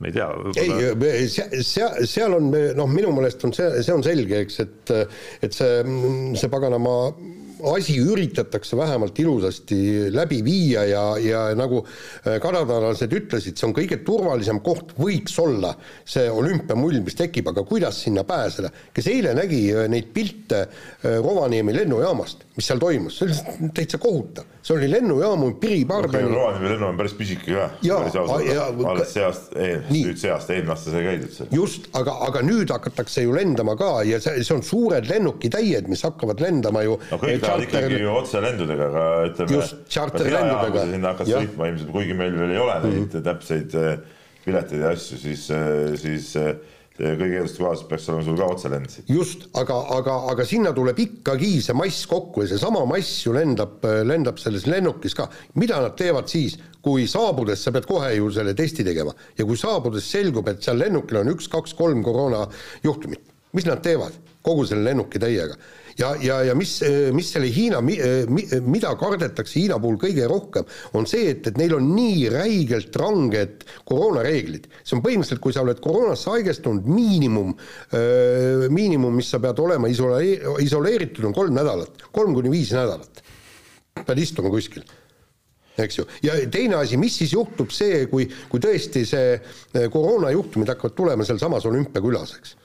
[0.02, 0.30] ma ei tea.
[0.62, 4.96] ei, seal, seal on noh, minu meelest on see, see on selge, eks, et,
[5.48, 5.82] et see,
[6.38, 6.98] see paganama
[7.74, 9.78] asi üritatakse vähemalt ilusasti
[10.14, 15.74] läbi viia ja, ja nagu äh, kanadalased ütlesid, see on kõige turvalisem koht, võiks olla
[16.06, 18.72] see olümpiamull, mis tekib, aga kuidas sinna pääseda.
[18.94, 24.00] kes eile nägi äh, neid pilte äh, Rovaniemi lennujaamast, mis seal toimus, see oli täitsa
[24.02, 24.46] kohutav.
[24.66, 26.36] see oli lennujaamu piripardani okay,.
[26.36, 27.68] Rovaniemi lennujaam on päris pisike ka.
[28.92, 31.52] alles see aasta, nüüd see aasta, eelmine aasta sai käidud seal.
[31.54, 36.02] just, aga, aga nüüd hakatakse ju lendama ka ja see, see on suured lennukitäied, mis
[36.08, 39.60] hakkavad lendama ju no, kõik lähevad ikkagi ju otselendudega, aga ütleme.
[39.60, 40.88] just, tšarterlendudega.
[40.96, 43.28] sinna hakkas sõitma ilmselt, kuigi meil veel ei ole neid mm -hmm.
[43.30, 44.02] täpseid äh,
[44.48, 45.46] pileteid ja asju, siis,
[46.02, 46.56] siis äh,
[46.98, 51.52] kõige eelduste kohaselt peaks olema sul ka otselend just, aga, aga, aga sinna tuleb ikkagi
[51.64, 55.28] see mass kokku ja seesama mass ju lendab, lendab selles lennukis ka.
[55.56, 59.60] mida nad teevad siis, kui saabudes sa pead kohe ju selle testi tegema ja kui
[59.60, 64.88] saabudes selgub, et seal lennukil on üks, kaks, kolm koroonajuhtumit, mis nad teevad kogu selle
[64.90, 65.58] lennuki täiega?
[66.00, 66.78] Ja, ja, ja mis,
[67.16, 71.90] mis selle Hiina, mida kardetakse Hiina puhul kõige rohkem, on see, et, et neil on
[71.94, 74.70] nii räigelt ranged koroonareeglid.
[74.84, 77.56] see on põhimõtteliselt, kui sa oled koroonasse haigestunud, miinimum,
[78.74, 83.26] miinimum, mis sa pead olema isole-, isoleeritud, on kolm nädalat, kolm kuni viis nädalat.
[83.98, 84.86] pead istuma kuskil
[85.78, 89.36] eks ju, ja teine asi, mis siis juhtub see, kui, kui tõesti see
[89.94, 92.56] koroonajuhtumid hakkavad tulema sealsamas olümpiakülas, eks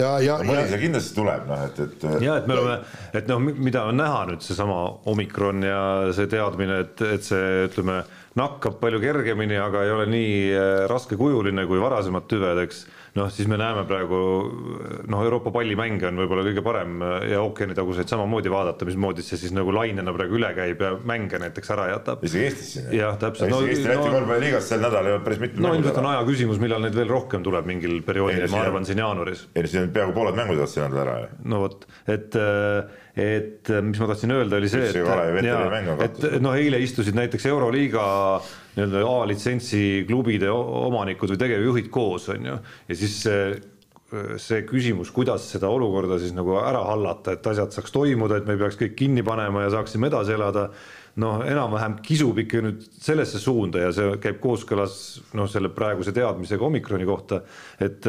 [0.00, 2.04] ja, ja, no, mõni see kindlasti tuleb, noh, et, et.
[2.24, 2.76] ja et me oleme,
[3.14, 4.80] et noh, mida on näha nüüd seesama
[5.10, 5.80] omikron ja
[6.16, 8.02] see teadmine, et, et see ütleme,
[8.38, 12.84] nakkab palju kergemini, aga ei ole nii äh, raskekujuline kui varasemad tüved, eks
[13.18, 14.18] noh, siis me näeme praegu
[15.10, 19.74] noh, Euroopa pallimänge on võib-olla kõige parem ja ookeanitaguseid samamoodi vaadata, mismoodi see siis nagu
[19.74, 22.24] lainena praegu üle käib ja mänge näiteks ära jätab.
[22.26, 22.90] isegi Eestis siin.
[22.98, 23.52] jah, täpselt.
[23.52, 26.26] No, Eesti Läti no, korvpalliliigas sel nädalal ei olnud päris mitmed no ilmselt on aja
[26.28, 29.46] küsimus, millal neid veel rohkem tuleb mingil perioodil, ma arvan siin jaanuaris.
[29.54, 31.32] ei no siin on peaaegu pooled mängud sel nädalal ära ju.
[31.54, 32.42] no vot, et
[33.14, 38.06] et mis ma tahtsin öelda, oli see, et, et noh, eile istusid näiteks Euroliiga
[38.74, 42.58] nii-öelda A-litsentsi klubide omanikud või tegevjuhid koos, on ju,
[42.90, 43.38] ja siis see
[44.38, 48.54] see küsimus, kuidas seda olukorda siis nagu ära hallata, et asjad saaks toimuda, et me
[48.54, 50.68] ei peaks kõik kinni panema ja saaksime edasi elada,
[51.22, 54.96] noh, enam-vähem kisub ikka nüüd sellesse suunda ja see käib kooskõlas
[55.38, 57.40] noh, selle praeguse teadmisega omikroni kohta,
[57.78, 58.08] et,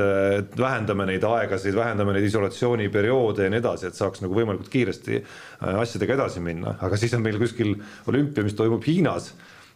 [0.57, 5.21] vähendame neid aegasid, vähendame neid isolatsiooniperioode ja nii edasi, et saaks nagu võimalikult kiiresti
[5.75, 7.75] asjadega edasi minna, aga siis on meil kuskil
[8.09, 9.33] olümpia, mis toimub Hiinas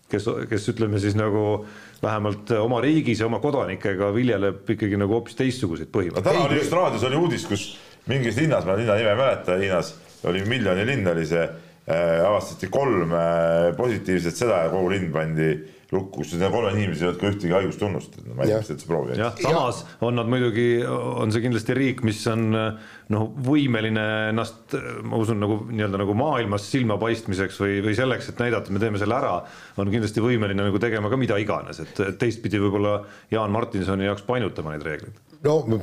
[0.09, 1.63] kes, kes ütleme siis nagu
[2.01, 6.25] vähemalt oma riigis ja oma kodanikega viljeleb ikkagi nagu hoopis teistsuguseid põhimõtteid.
[6.25, 7.71] täna oli just raadios oli uudis, kus
[8.09, 9.93] mingis linnas, ma linna nime ei mäleta, Hiinas
[10.25, 15.51] oli miljoni linn oli see äh,, avastati kolm äh, positiivset seda ja kogu linn pandi
[15.89, 18.67] lukku, siis need kolme inimesed ei olnud ka ühtegi haigustunnust, et ma ei tea, mis
[18.69, 23.23] te üldse proovi jah, samas on nad muidugi, on see kindlasti riik, mis on noh,
[23.47, 24.75] võimeline ennast,
[25.09, 29.01] ma usun, nagu nii-öelda nagu maailmas silmapaistmiseks või, või selleks, et näidata, et me teeme
[29.01, 29.33] selle ära,
[29.81, 32.99] on kindlasti võimeline nagu tegema ka mida iganes, et et teistpidi võib-olla
[33.33, 35.17] Jaan Martinsoni jaoks painutama neid reegleid.
[35.41, 35.81] no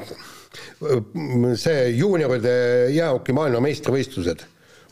[1.59, 2.53] see juunioride
[2.95, 4.47] jäähoki maailmameistrivõistlused,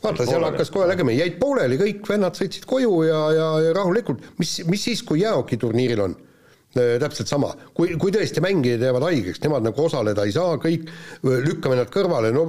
[0.05, 4.23] vaata, seal hakkas kohe nägema, jäid pooleli, kõik vennad sõitsid koju ja, ja, ja rahulikult,
[4.41, 6.15] mis, mis siis, kui jäähokiturniiril on?
[6.75, 10.89] Täpselt sama, kui, kui tõesti mängijad jäävad haigeks, nemad nagu osaleda ei saa, kõik
[11.23, 12.45] lükkame nad kõrvale, no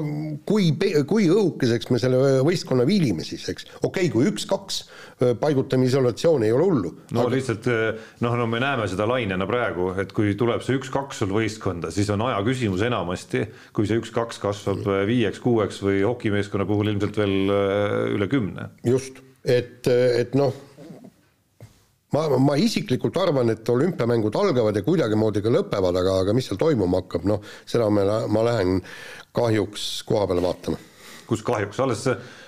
[0.48, 0.72] kui,
[1.06, 3.68] kui õhukeseks me selle võistkonna viilime siis, eks.
[3.82, 4.82] okei okay,, kui üks-kaks
[5.40, 6.92] paigutame isolatsiooni, ei ole hullu.
[7.14, 7.34] no aga...
[7.36, 7.70] lihtsalt
[8.24, 12.10] noh, no me näeme seda lainena praegu, et kui tuleb see üks-kaks sul võistkonda, siis
[12.12, 17.98] on aja küsimus enamasti, kui see üks-kaks kasvab viieks-kuueks või hokimeeskonna puhul ilmselt veel äh,
[18.16, 18.70] üle kümne.
[18.86, 20.54] just, et, et noh,
[22.16, 26.60] ma, ma isiklikult arvan, et olümpiamängud algavad ja kuidagimoodi ka lõpevad, aga, aga mis seal
[26.60, 28.80] toimuma hakkab, noh, seda ma, ma lähen
[29.36, 30.80] kahjuks koha peale vaatama.
[31.26, 32.04] kus kahjuks, alles,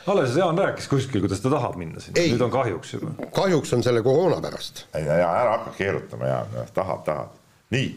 [0.07, 3.15] alles Jaan rääkis kuskil, kuidas ta tahab minna sinna, nüüd on kahjuks juba.
[3.35, 4.87] kahjuks on selle koroona pärast.
[4.95, 7.35] ei, ja ära hakka keerutama ja noh, tahab, tahab.
[7.75, 7.91] nii,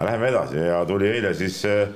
[0.00, 1.88] läheme edasi ja tuli eile siis äh,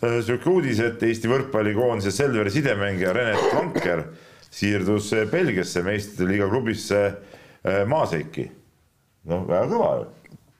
[0.00, 4.06] sihuke uudis, et Eesti võrkpallikoondise Selveri sidemängija Renet Vanker
[4.54, 7.33] siirdus äh, Belgiasse meistrite liiga klubisse äh,
[7.64, 8.44] Maaseiki.
[9.30, 10.06] noh, väga kõva ju.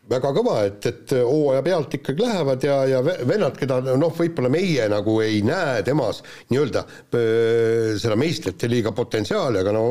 [0.08, 4.50] väga kõva, et, et hooaja pealt ikkagi lähevad ja, ja ve- vennad, keda noh, võib-olla
[4.52, 9.86] meie nagu ei näe temas nii-öelda öö, seda meistrite liiga potentsiaali, aga no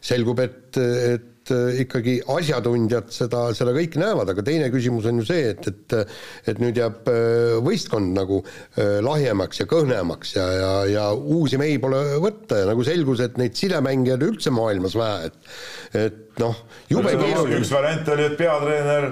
[0.00, 5.50] selgub, et, et ikkagi asjatundjad seda, seda kõike näevad, aga teine küsimus on ju see,
[5.54, 11.04] et, et et nüüd jääb öö, võistkond nagu öö, lahjemaks ja kõhnemaks ja, ja, ja
[11.12, 16.40] uusi mehi pole võtta ja nagu selgus, et neid sidemängijaid üldse maailmas vähe, et et
[16.40, 16.56] noh,
[16.88, 17.60] jube keeruline.
[17.60, 19.10] üks variant oli, et peatreener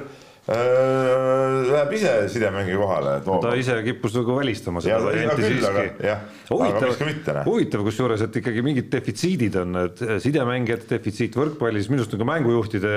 [0.50, 6.08] läheb ise sidemängija kohale, ta ise kippus nagu välistama seda varianti aga- siiski.
[6.50, 7.44] Aga noh.
[7.46, 12.94] huvitav kusjuures, et ikkagi mingid defitsiidid on, et sidemängijate defitsiit võrkpallis, minu arust ka mängujuhtide,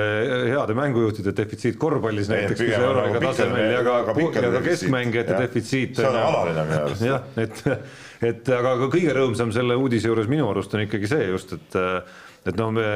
[0.50, 5.38] heade mängujuhtide defitsiit korvpallis näiteks, on euroliiga nagu tasemel ja ka aga, ja ka keskmängijate
[5.38, 5.96] defitsiit.
[6.00, 7.06] See on alaline minu arust.
[7.06, 7.64] jah, et,
[8.32, 11.82] et aga ka kõige rõõmsam selle uudise juures minu arust on ikkagi see just, et
[12.44, 12.88] et noh, me,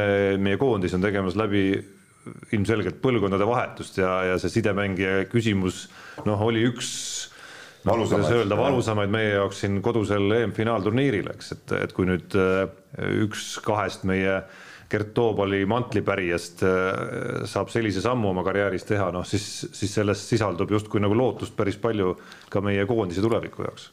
[0.43, 1.69] meie koondis on tegemas läbi
[2.55, 5.85] ilmselgelt põlvkondade vahetust ja, ja see sidemängija küsimus
[6.25, 6.91] noh, oli üks
[7.87, 12.65] noh, kuidas öelda, valusamaid meie jaoks siin kodusel EM-finaalturniiril, eks, et, et kui nüüd äh,
[13.23, 14.41] üks kahest meie
[14.87, 20.71] Gert Toobali mantlipärijast äh, saab sellise sammu oma karjääris teha, noh siis, siis sellest sisaldub
[20.71, 22.15] justkui nagu lootust päris palju
[22.51, 23.91] ka meie koondise tuleviku jaoks.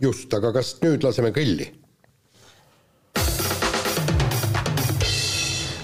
[0.00, 1.68] just, aga kas nüüd laseme grilli?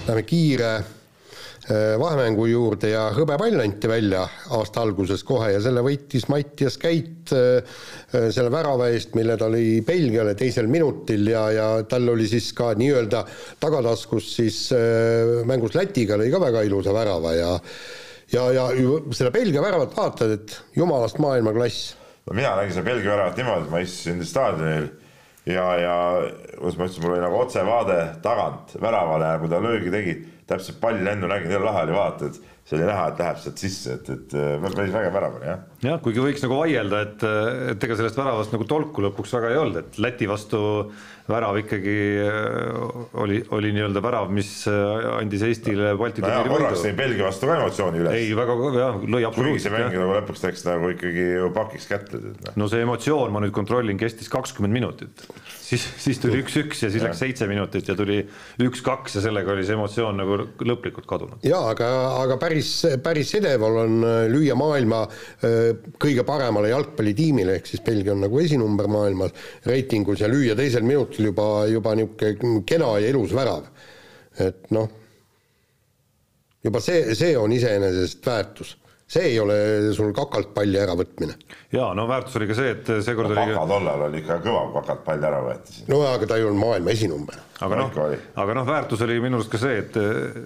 [0.05, 0.71] Läheme kiire
[1.99, 4.21] vahemängu juurde ja hõbepall anti välja
[4.53, 7.57] aasta alguses kohe ja selle võitis Mattias Käit äh,
[8.13, 12.51] äh, selle värava eest, mille ta lõi Belgiale teisel minutil ja, ja tal oli siis
[12.53, 13.23] ka nii-öelda
[13.63, 17.53] tagataskus siis äh, mängus Lätiga lõi ka väga ilusa värava ja
[18.33, 18.67] ja, ja
[19.13, 21.95] seda Belgia väravat vaatad, et jumalast maailmaklass.
[22.25, 24.87] No mina nägin seda Belgia väravat niimoodi, et ma istusin staadionil
[25.49, 25.95] ja, ja
[26.57, 30.15] kuidas ma ütlesin, mul oli nagu otsevaade tagant väravale ja kui ta löögi tegi,
[30.49, 33.61] täpselt palli lennu nägin, jõle lahe oli vaadata, et see oli näha, et läheb sealt
[33.61, 35.65] sisse, et, et äh, päris vägev värav oli jah.
[35.85, 37.25] jah, kuigi võiks nagu vaielda, et,
[37.75, 40.61] et ega sellest väravast nagu tolku lõpuks väga ei olnud, et Läti vastu
[41.25, 46.91] värav ikkagi äh, oli, oli nii-öelda värav, mis äh, andis Eestile Balti turniiri korraks võidu
[46.91, 46.97] tõi.
[46.99, 48.17] Belgia vastu ka emotsiooni üles.
[48.19, 52.21] ei, väga jah, lõi kuigi see absoluutselt mäng nagu lõpuks läks nagu ikkagi pakiks kätte,
[52.21, 52.59] et noh.
[52.61, 57.05] no see emotsioon, ma nüüd kontrollin, kestis kakskümmend minutit, siis, siis tuli üks-üks ja siis
[57.07, 58.19] läks seitse minutit ja tuli
[58.61, 61.41] üks-kaks ja sellega oli see emotsioon nagu lõplikult kadunud.
[61.47, 61.89] jaa, aga,
[62.21, 65.01] aga päris, päris edeval on äh, lüüa maailma
[66.01, 69.33] kõige paremale jalgpallitiimile, ehk siis Belgia on nagu esinumber maailmas
[69.65, 73.67] reitingus ja lüüa teisel minutil juba, juba niisugune kena ja ilus värav.
[74.39, 74.89] et noh,
[76.65, 78.75] juba see, see on iseenesest väärtus.
[79.05, 79.55] see ei ole
[79.93, 81.35] sul kakalt palli äravõtmine.
[81.71, 84.81] ja no väärtus oli ka see, et seekord oli Paka tollal oli ikka kõva, kui
[84.81, 87.37] hakalt pall ära võeti no aga ta ei olnud maailma esinumber.
[87.61, 88.01] aga noh
[88.43, 90.01] aga noh, väärtus oli minu arust ka see, et,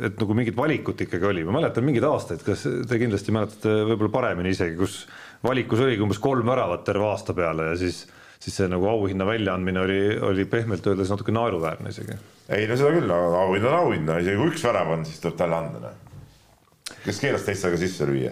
[0.09, 4.15] et nagu mingit valikut ikkagi oli, ma mäletan mingeid aastaid, kas te kindlasti mäletate võib-olla
[4.19, 5.01] paremini isegi, kus
[5.45, 8.03] valikus oligi umbes kolm väravat terve aasta peale ja siis,
[8.39, 12.15] siis see nagu auhinna väljaandmine oli, oli pehmelt öeldes natuke naeruväärne isegi.
[12.55, 15.35] ei no seda küll, auhind on auhind, no isegi kui üks värav on, siis tuleb
[15.41, 16.95] talle anda, noh.
[17.03, 18.31] kes keelas teist aga sisse lüüa?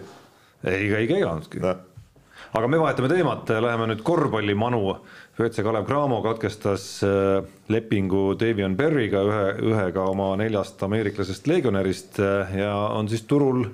[0.63, 1.60] ei, ei keelanudki.
[1.63, 1.84] noh,
[2.56, 4.82] aga me vahetame teemat, läheme nüüd korvpallimanu.
[5.38, 12.56] WC Kalev Cramo katkestas äh, lepingu Davion Berry'ga, ühe, ühega oma neljast ameeriklasest legionärist äh,
[12.63, 13.67] ja on siis turul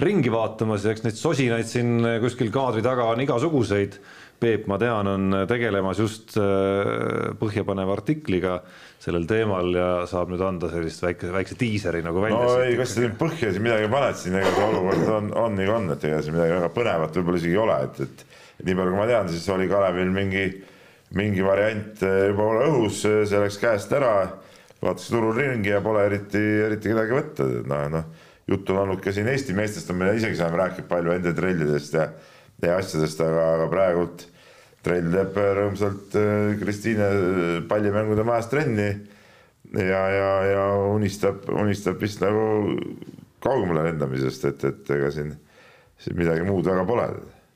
[0.00, 4.00] ringi vaatamas ja eks neid sosinaid siin kuskil kaadri taga on igasuguseid
[4.36, 8.58] Peep, ma tean, on tegelemas just äh, põhjapaneva artikliga
[9.00, 12.42] sellel teemal ja saab nüüd anda sellist väike, väikse diiseri nagu välja.
[12.42, 15.56] no ei, kas sa nüüd põhja siin midagi paned siin, ega see olukord on, on
[15.56, 18.24] nagu on, et ega siin midagi väga põnevat võib-olla isegi ei ole, et, et,
[18.66, 20.44] nii palju, kui ma tean, siis oli Kalevil mingi,
[21.16, 24.14] mingi variant äh, juba õhus, see läks käest ära,
[24.82, 28.08] vaatas turul ringi ja pole eriti, eriti kedagi võtta, noh, noh,
[28.50, 31.96] juttu on olnud ka siin Eesti meestest on, me isegi saame rääkida palju enda trellidest
[31.96, 32.10] ja
[32.64, 34.26] ja asjadest, aga, aga praegult
[34.86, 38.88] trell teeb rõõmsalt äh, Kristiine äh, pallimängude majas trenni
[39.74, 42.76] ja, ja, ja unistab, unistab vist nagu
[43.42, 45.32] kaugemale lendamisest, et, et ega siin,
[46.00, 47.08] siin midagi muud väga pole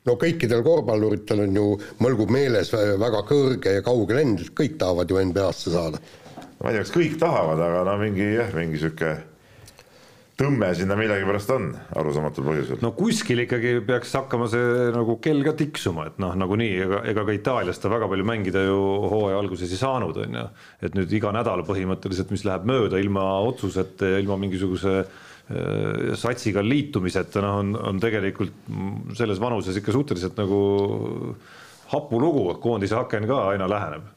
[0.09, 1.67] no kõikidel korvpalluritel on ju,
[2.03, 6.01] mõlgub meeles väga kõrge ja kauge lend, kõik tahavad ju NBA-sse saada.
[6.61, 9.17] ma ei tea, kas kõik tahavad, aga no mingi jah, mingi sihuke
[10.41, 12.81] tõmme sinna millegipärast on, arusaamatul põhjusel.
[12.85, 17.25] no kuskil ikkagi peaks hakkama see nagu kell ka tiksuma, et noh, nagunii ega, ega
[17.29, 18.79] ka Itaalias ta väga palju mängida ju
[19.13, 20.45] hooaja alguses ei saanud, on ju.
[20.87, 26.65] et nüüd iga nädal põhimõtteliselt, mis läheb mööda ilma otsuseta ja ilma mingisuguse äh, satsiga
[26.65, 28.71] liitumiseta, noh, on, on tegelikult
[29.19, 30.63] selles vanuses ikka suhteliselt nagu
[31.91, 34.09] hapu lugu, koondise aken ka aina läheneb.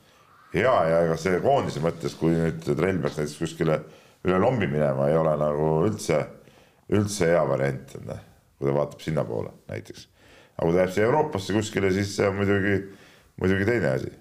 [0.56, 3.82] ja, ja ega see koondise mõttes, kui nüüd trell peaks näiteks kuskile
[4.24, 6.24] üle lombi minema ei ole nagu üldse,
[6.94, 8.26] üldse hea variant, noh,
[8.58, 10.10] kui ta vaatab sinnapoole näiteks.
[10.58, 12.76] aga kui ta jääb siia Euroopasse kuskile, siis see on muidugi,
[13.42, 14.12] muidugi teine asi.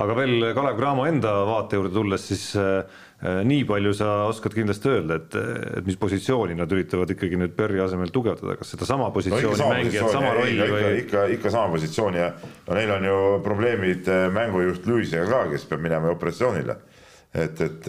[0.00, 3.02] aga veel Kalev Cramo enda vaate juurde tulles, siis äh,
[3.44, 5.36] nii palju sa oskad kindlasti öelda, et,
[5.80, 10.08] et mis positsiooni nad üritavad ikkagi nüüd Berri asemel tugevdada, kas sedasama positsiooni no, mängijat,
[10.14, 10.80] sama rolli või?
[10.80, 15.44] ikka, ikka, ikka sama positsiooni ja no neil on ju probleemid äh, mängujuht Luisiga ka,
[15.52, 16.80] kes peab minema operatsioonile
[17.34, 17.88] et, et,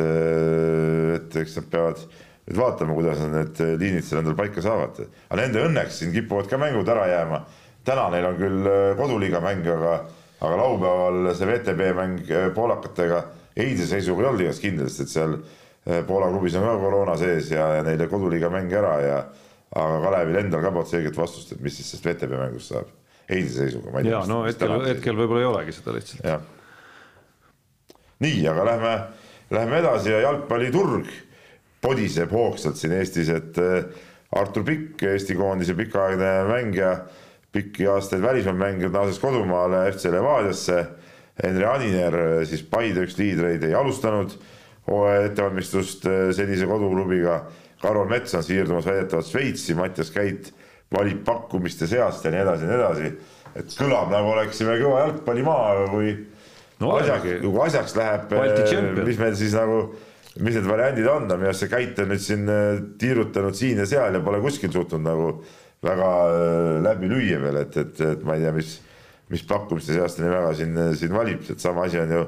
[1.16, 2.02] et eks nad peavad
[2.46, 5.00] nüüd vaatama, kuidas nad need liinid seal endal paika saavad.
[5.30, 7.42] aga nende õnneks siin kipuvad ka mängud ära jääma.
[7.86, 9.96] täna neil on küll äh, koduliiga mäng, aga,
[10.42, 13.24] aga laupäeval see VTB mäng äh, poolakatega
[13.56, 17.18] eilse seisuga ei olnud igast kindel, sest et seal äh, Poola klubis on ka koroona
[17.18, 19.20] sees ja, ja neile koduliiga mäng ära ja
[19.76, 22.94] aga Kalevil endal ka polnud selget vastust, et mis siis sellest VTB mängust saab
[23.30, 24.06] eilse seisuga.
[24.06, 26.50] ja no hetkel, hetkel võib-olla ei olegi seda lihtsalt.
[28.22, 28.98] nii, aga lähme
[29.56, 31.08] Läheme edasi ja jalgpalliturg
[31.82, 33.86] podiseb hoogsalt siin Eestis, et äh,
[34.36, 36.89] Artur Pikk, Eesti koondise pikaaegne mängija,
[37.56, 40.82] pikki aastaid välismaal mänginud, naases kodumaale FC Levadiasse.
[41.39, 44.36] Henri Aniner, äh, siis Paide üks liidreid, ei alustanud
[44.89, 47.46] hooaja ettevalmistust äh, senise koduklubiga.
[47.80, 50.52] Karol Mets on siirdumas väidetavalt Šveitsi, Mattias Käit
[50.91, 53.15] valib pakkumiste seast ja nii edasi ja nii edasi.
[53.56, 56.15] et kõlab nagu oleksime kõva jalgpallimaa, kui
[56.82, 59.84] no, asjaks, kui asjaks läheb, eh, mis meil siis nagu,
[60.42, 63.88] mis need variandid on, minu arust see Käit on nüüd siin eh, tiirutanud siin ja
[63.90, 65.30] seal ja pole kuskil suutnud nagu
[65.86, 68.76] väga eh, läbi lüüa veel, et, et, et ma ei tea, mis,
[69.32, 72.24] mis pakkumiste seast ta nii väga siin, siin valib, et sama asi on ju,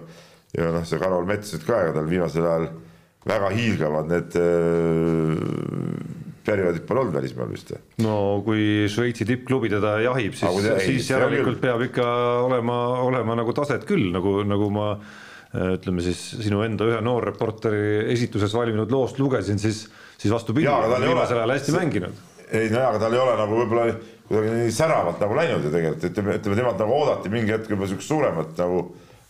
[0.58, 2.70] ju noh, see Karol Mets nüüd ka, ega tal viimasel ajal
[3.28, 4.38] väga hiilgavad need
[6.48, 7.84] perioodid pole olnud välismaal vist või?
[8.06, 12.08] no kui Šveitsi tippklubi teda jahib, siis, siis järelikult peab ikka
[12.48, 14.92] olema, olema nagu taset küll, nagu, nagu ma
[15.78, 19.86] ütleme siis sinu enda ühe noorreporteri esituses valminud loost lugesin, siis,
[20.20, 22.24] siis vastupidi, viimasel ajal hästi mänginud.
[22.52, 23.86] ei no jaa, aga tal ei ole nagu võib-olla
[24.28, 27.88] kuidagi nii säravalt nagu läinud ju tegelikult, ütleme, ütleme temalt nagu oodati mingi hetk juba
[27.88, 28.82] siukest suuremat nagu,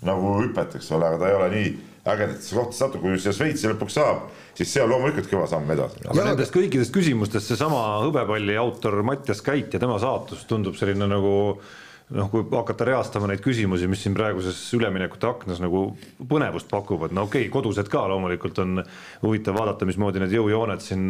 [0.09, 1.71] nagu hüpet, eks ole, aga ta ei ole nii
[2.13, 6.05] ägedatesse kohtadesse satub, kui just Šveitsi lõpuks saab, siis see on loomulikult kõva samm edasi.
[6.07, 11.35] aga nendest kõikidest küsimustest seesama hõbepalli autor Mattias Käit ja tema saatus tundub selline nagu
[12.15, 15.81] noh, kui hakata reastama neid küsimusi, mis siin praeguses üleminekute aknas nagu
[16.29, 18.81] põnevust pakuvad, no okei okay,, kodused ka loomulikult on
[19.23, 21.09] huvitav vaadata, mismoodi need jõujooned siin,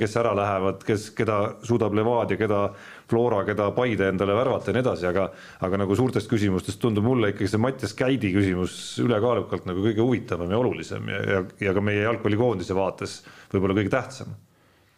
[0.00, 2.62] kes ära lähevad, kes, keda suudab Levadia, keda
[3.10, 5.26] Flora, keda Paide endale värvata ja nii edasi, aga
[5.66, 10.50] aga nagu suurtest küsimustest tundub mulle ikkagi see Mattias Käidi küsimus ülekaalukalt nagu kõige huvitavam
[10.52, 13.20] ja olulisem ja, ja, ja ka meie jalgpallikoondise vaates
[13.52, 14.32] võib-olla kõige tähtsam.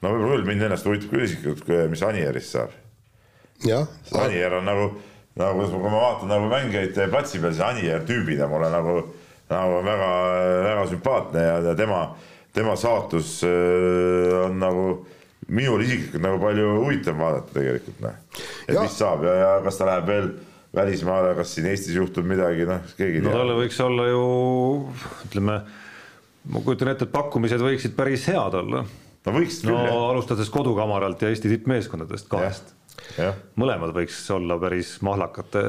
[0.02, 2.78] no võib-olla küll, mind ennast huvitab küll isiklikult, mis Anierist saab.
[3.64, 3.90] jah.
[4.24, 4.94] Anier on nagu
[5.34, 8.94] nagu kui ma vaatan nagu mängijaid platsi peal, siis Anier tüübina mulle nagu,
[9.50, 10.10] nagu väga,
[10.68, 12.04] väga sümpaatne ja tema,
[12.54, 14.86] tema saatus äh, on nagu
[15.48, 18.18] minul isiklikult nagu palju huvitavam vaadata tegelikult noh,
[18.66, 18.82] et ja.
[18.82, 20.28] mis saab ja, ja kas ta läheb veel
[20.74, 23.28] välismaale, kas siin Eestis juhtub midagi, noh, keegi ei tea.
[23.28, 24.22] no talle võiks olla ju
[25.28, 25.58] ütleme,
[26.50, 28.84] ma kujutan ette, et pakkumised võiksid päris head olla.
[28.84, 30.00] no võiksid küll no, jah.
[30.14, 32.74] alustades kodukamaralt ja Eesti tippmeeskondadest kahest
[33.60, 35.62] mõlemad võiks olla päris mahlakate,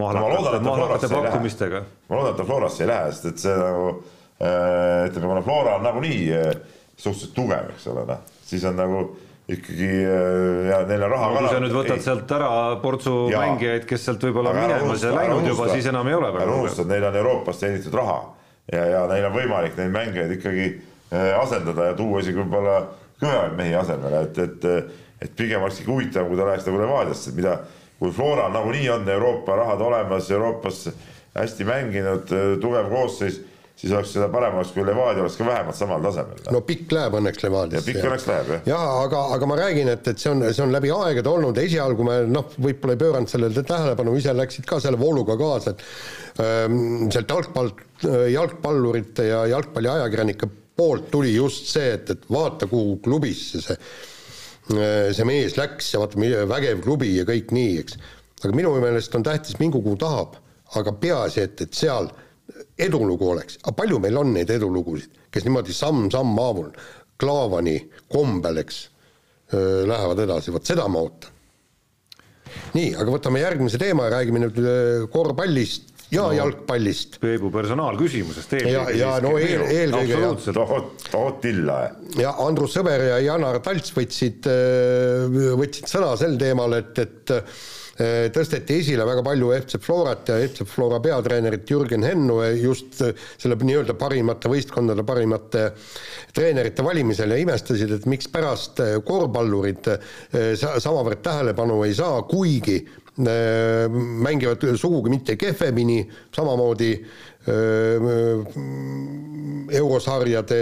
[0.00, 3.86] mahlakate, ta mahlakate pakkumistega ma loodan, et ta Florasse ei lähe, sest et see nagu
[3.92, 6.52] äh, ütleme, kuna Flora on nagunii äh,
[6.96, 9.02] suhteliselt tugev, eks ole, noh, siis on nagu
[9.50, 12.50] ikkagi äh, ja neil on raha kui sa nüüd võtad sealt ära
[12.82, 13.42] portsu Jaa.
[13.46, 16.28] mängijaid, kes sealt võib-olla ära minemas ja ära läinud juba, unusta- siis enam ei ole
[16.28, 18.20] ära väga unusta, et neil on Euroopas teenitud raha.
[18.70, 22.76] Ja, ja neil on võimalik neid mängijaid ikkagi äh, asendada ja tuua isegi võib-olla
[23.20, 24.66] kõvemaid mehi asemele, et, et,
[25.26, 27.56] et pigem oleks ikka huvitavam, kui ta läheks nagu Levadiasse, mida,
[27.98, 30.86] kui Flora nagunii on Euroopa rahad olemas, Euroopas
[31.34, 32.30] hästi mänginud,
[32.62, 33.42] tugev koosseis,
[33.80, 36.42] siis oleks seda parem oleks, kui Levadia oleks ka vähemalt samal tasemel.
[36.52, 37.88] no pikk läheb õnneks ja Levadiasse.
[37.88, 38.62] pikk õnneks läheb jah.
[38.74, 42.06] jaa, aga, aga ma räägin, et, et see on, see on läbi aegade olnud, esialgu
[42.06, 47.08] me noh, võib-olla ei pööranud sellele tähelepanu, ise läksid ka selle vooluga kaasa, et ähm,
[47.12, 47.72] sealt jalgpall,
[48.34, 53.76] jalgpallurite ja jalgpalliajakirjanike poolt tuli just see, et, et vaata, kuhu klubisse see
[54.70, 57.96] see mees läks ja vaata, vägev klubi ja kõik nii, eks.
[58.44, 60.36] aga minu meelest on tähtis, mingu kuhu tahab,
[60.78, 62.06] aga peaasi, et, et seal
[62.86, 66.72] edulugu oleks, aga palju meil on neid edulugusid, kes niimoodi samm-samm haavul,
[67.20, 67.76] Klaavani
[68.08, 68.78] kombel, eks,
[69.52, 71.36] lähevad edasi, vot seda ma ootan.
[72.74, 74.60] nii, aga võtame järgmise teema ja räägime nüüd
[75.12, 76.32] korvpallist ja no.
[76.34, 77.18] jalgpallist.
[77.22, 81.76] Peebu personaalküsimusest ja, ja no eel, eelkõige jah, absoluutselt, tohut, tohut tilla.
[82.18, 84.48] ja Andrus Sõber ja Janar Talts võtsid,
[85.60, 87.34] võtsid sõna sel teemal, et, et
[88.34, 93.96] tõsteti esile väga palju FC Florat ja FC Flora peatreenerit Jürgen Hennu just selle nii-öelda
[94.00, 95.66] parimate võistkondade parimate
[96.32, 99.90] treenerite valimisel ja imestasid, et mikspärast korvpallurid
[100.56, 102.78] sa- samavõrd tähelepanu ei saa, kuigi
[103.20, 105.98] mängivad sugugi mitte kehvemini,
[106.32, 106.92] samamoodi
[107.48, 108.40] öö,
[109.70, 110.60] eurosarjade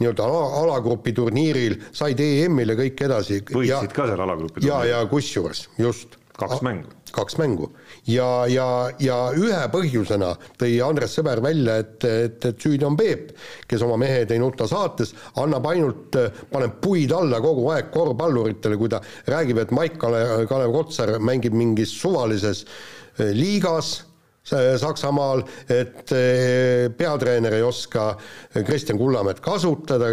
[0.00, 3.40] nii-öelda ala, alagrupi turniiril said EM-ile kõik edasi.
[3.50, 6.16] võitsid ka seal alagrupi ja, ja kusjuures just.
[6.34, 6.88] Kaks mängu.
[7.14, 7.68] kaks mängu
[8.10, 13.30] ja, ja, ja ühe põhjusena tõi Andres Sõber välja, et, et, et süüdi on Peep,
[13.70, 16.18] kes oma Mehed ei nuta saates annab ainult,
[16.50, 18.98] paneb puid alla kogu aeg korvpalluritele, kui ta
[19.30, 24.00] räägib, et Maik Kalev, Kalev Kotsar mängib mingis suvalises eh, liigas
[24.44, 25.40] Saksamaal,
[25.72, 28.10] et eh, peatreener ei oska
[28.52, 30.10] Kristjan Kullamäed kasutada,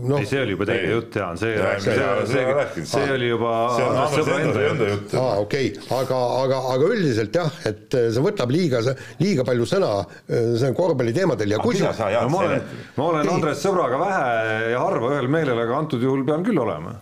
[0.00, 1.52] noh ei, see oli juba teine jutt, Jaan, see
[1.84, 5.14] see, see, see, see oli juba on Sõbra enda, enda jutt.
[5.20, 8.80] aa, okei okay., aga, aga, aga üldiselt jah, et see võtab liiga,
[9.20, 9.94] liiga palju sõna
[10.24, 13.34] see korvpalliteemadel ja kusjuures sa, no ma olen ma olen.
[13.36, 16.96] Andres Sõbraga vähe ja harva ühel meelel, aga antud juhul pean küll olema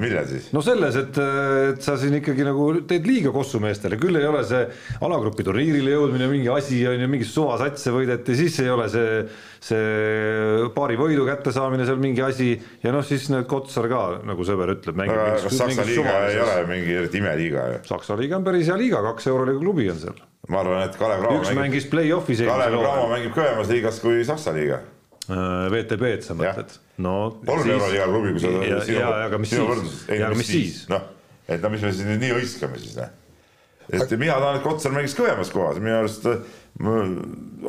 [0.00, 0.50] millal siis?
[0.52, 1.18] no selles, et,
[1.70, 4.60] et sa siin ikkagi nagu teed liiga kossumeestele, küll ei ole see
[5.06, 9.22] alagrupi turniirile jõudmine mingi asi on ju, mingi suvasatse võideti, siis ei ole see,
[9.64, 12.50] see paari võidu kättesaamine seal mingi asi
[12.84, 15.00] ja noh, siis need Kotsar ka, nagu sõber ütleb,
[15.48, 17.82] Saksa liiga ei ole mingi eriti imeliiga ju?
[17.88, 20.20] Saksa liiga on päris hea liiga, kaks euroliiga klubi on seal.
[20.52, 24.20] ma arvan, et Kalev Cramo üks mängib, mängis play-off'is Kalev Cramo mängib kõvemas liigas kui
[24.28, 24.82] Saksa liiga.
[25.28, 26.74] VTB-d sa mõtled?
[27.04, 27.14] no
[27.46, 30.80] kolm euroliiga klubi, kui sa ja, ja, aga mis siis, ja aga mis siis?
[30.92, 31.06] noh,
[31.48, 33.08] et no mis me nüüd nii hõiskame siis noh.
[33.90, 36.38] et mina tahan, et Kotsar mängiks kõvemas kohas, minu arust äh,
[36.84, 37.02] ma-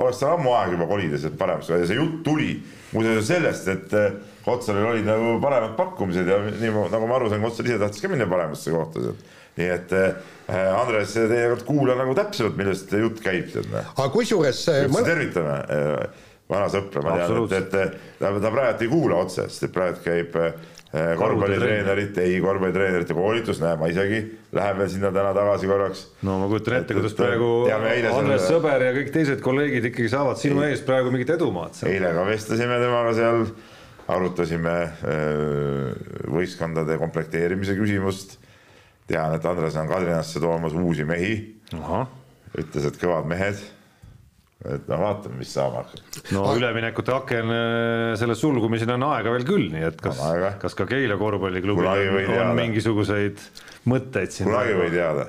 [0.03, 2.51] oleks tal ammu aeg juba kolida sealt paremaks ja see jutt tuli
[2.93, 4.11] muuseas sellest, et äh,
[4.45, 8.03] Kotsaril olid nagu paremad pakkumised ja nii ma- nagu ma aru sain, Kotsar ise tahtis
[8.05, 9.25] ka minna paremasse kohta sealt.
[9.57, 10.13] nii et äh,
[10.75, 14.61] Andres, teie kord kuula nagu täpsemalt, millest jutt käib tead noh aga kusjuures
[14.93, 19.47] mõne- tervitame äh, vana sõpra, ma tean, et, et ta, ta praegu ei kuula otse,
[19.49, 20.51] sest et praegu käib äh,
[21.19, 24.19] korvpallitreenerite, ei korvpallitreenerite koolitus, näe, ma isegi
[24.55, 26.03] lähen veel sinna täna tagasi korraks.
[26.23, 30.09] no ma kujutan ette, Et- kuidas praegu Andres selle- Sõber ja kõik teised kolleegid ikkagi
[30.13, 33.45] saavad sinu ees praegu mingit edumaad eile ka vestlesime temaga seal,
[34.15, 35.95] arutasime äh,
[36.31, 38.37] võistkondade komplekteerimise küsimust.
[39.07, 41.33] tean, et Andres on Kadrinasse toomas uusi mehi,
[42.57, 43.59] ütles, et kõvad mehed.
[44.63, 46.21] Et no vaatame, mis saama hakkab.
[46.35, 50.21] no üleminekute aken äh, selle sulgumiseni on aega veel küll, nii et kas
[50.61, 52.55] kas ka Keila korvpalliklubil on, on teada.
[52.61, 53.43] mingisuguseid
[53.91, 54.49] mõtteid siin?
[54.49, 55.27] kunagi ei või teada.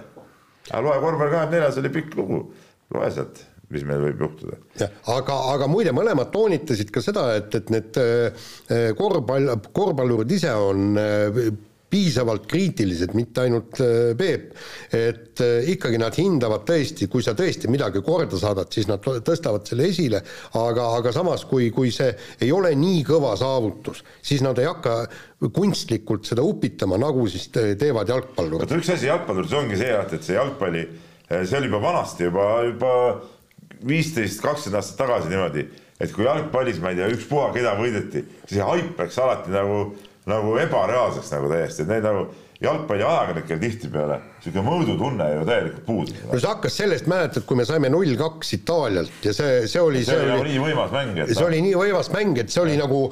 [0.70, 2.40] aga loe korvpall kahekümne neljas oli pikk lugu,
[2.94, 3.42] loe sealt,
[3.74, 4.60] mis meil võib juhtuda.
[4.78, 8.50] jah, aga, aga muide, mõlemad toonitasid ka seda, et, et need äh,
[8.98, 11.42] korvpall, korvpallurid ise on äh,
[11.90, 14.56] piisavalt kriitilised, mitte ainult äh, Peep,
[14.94, 19.68] et äh, ikkagi nad hindavad tõesti, kui sa tõesti midagi korda saadad, siis nad tõstavad
[19.68, 20.22] selle esile,
[20.58, 22.10] aga, aga samas, kui, kui see
[22.42, 24.98] ei ole nii kõva saavutus, siis nad ei hakka
[25.54, 28.76] kunstlikult seda upitama, nagu siis te- teevad jalgpallurid.
[28.80, 30.84] üks asi jalgpalluris ongi see, et, et see jalgpalli,
[31.30, 32.92] see oli juba vanasti juba, juba
[33.86, 35.66] viisteist, kakskümmend aastat tagasi niimoodi,
[36.00, 39.80] et kui jalgpallis, ma ei tea, ükspuha keda võideti, siis haip läks alati nagu,
[40.26, 42.26] nagu ebareaalseks nagu täiesti, et need nagu
[42.62, 46.20] jalgpalliajakirjanikel tihtipeale sihuke mõõdutunne ju täielikult puudub.
[46.30, 50.04] no see hakkas sellest, mäletad, kui me saime null kaks Itaalialt ja see, see oli,
[50.06, 52.78] see oli nagu nii võimas mäng, et see oli nii võimas mäng, et see oli
[52.80, 53.02] nagu,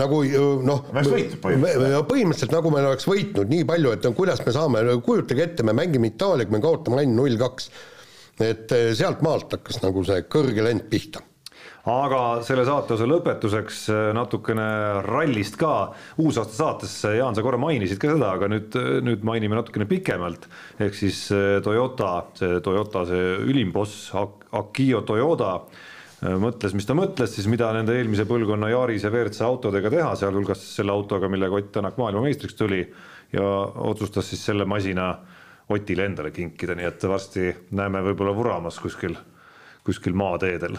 [0.00, 0.20] nagu
[0.66, 0.84] noh.
[0.92, 2.10] Me oleks võitnud põhimõtteliselt.
[2.12, 5.76] põhimõtteliselt nagu me oleks võitnud nii palju, et no kuidas me saame, kujutage ette, me
[5.80, 7.72] mängime Itaaliaga, me kaotame ainult null kaks.
[8.40, 11.24] et eh, sealt maalt hakkas nagu see kõrge lend pihta
[11.88, 14.66] aga selle saateosa lõpetuseks äh, natukene
[15.06, 15.92] rallist ka.
[16.20, 18.76] uusaasta saates, Jaan, sa korra mainisid ka seda, aga nüüd,
[19.06, 20.48] nüüd mainime natukene pikemalt.
[20.78, 26.86] ehk siis äh, Toyota, see Toyota, see ülim boss Ak- Akio Toyoda äh, mõtles, mis
[26.88, 31.32] ta mõtles siis, mida nende eelmise põlvkonna Yaris ja WRC autodega teha, sealhulgas selle autoga,
[31.32, 32.84] millega Ott Tänak maailmameistriks tuli
[33.32, 33.46] ja
[33.88, 35.14] otsustas siis selle masina
[35.70, 39.14] Otile endale kinkida, nii et varsti näeme võib-olla vuramas kuskil,
[39.86, 40.74] kuskil maateedel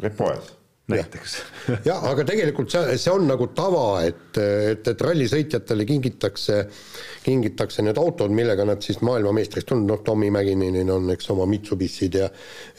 [0.00, 0.52] käib poes.
[0.90, 1.36] Näiteks.
[1.88, 6.56] jah, aga tegelikult see, see on nagu tava, et, et, et rallisõitjatele kingitakse,
[7.22, 12.18] kingitakse need autod, millega nad siis maailmameistriks tulnud, noh, Tommy Mäkinenil on, eks oma Mitsubishid
[12.18, 12.28] ja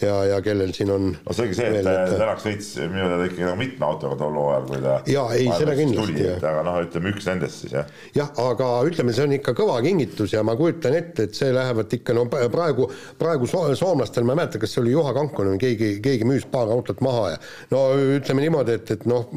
[0.01, 3.45] ja, ja kellel siin on no see ongi see, et Tänak sõitis minu teada ikkagi
[3.45, 6.37] nagu mitme autoga tol hooajal, kui ta Jaa, ei, seda kindlasti, jah.
[6.41, 7.95] et aga noh, ütleme üks nendest siis jah.
[8.17, 11.95] jah, aga ütleme, see on ikka kõva kingitus ja ma kujutan ette, et see lähevad
[11.99, 12.89] ikka no praegu,
[13.21, 16.71] praegu so soomlastel, ma ei mäleta, kas see oli Juha Kankonen, keegi, keegi müüs paar
[16.73, 17.41] autot maha ja
[17.71, 17.83] no
[18.17, 19.29] ütleme niimoodi, et, et noh,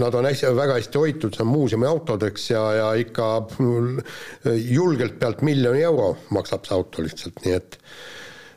[0.00, 3.30] nad on hästi, väga hästi hoitud, see on muuseumi autodeks ja, ja ikka
[4.60, 7.80] julgelt pealt miljoni euro maksab see auto lihtsalt, nii et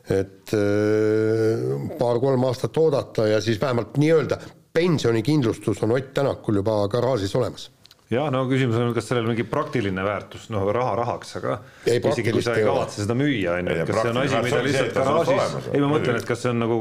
[0.09, 1.65] et äh,
[1.99, 4.39] paar-kolm aastat oodata ja siis vähemalt nii-öelda
[4.73, 7.67] pensionikindlustus on Ott Tänakul juba garaažis olemas
[8.13, 12.33] ja no küsimus on, kas sellel mingi praktiline väärtus, noh raha rahaks, aga Ei, isegi
[12.33, 15.69] kui sa ei kavatse seda müüa, on ju, kas see on asi, mida lihtsalt garaažis
[15.73, 16.79] ei ma mõtlen, et kas see on nagu,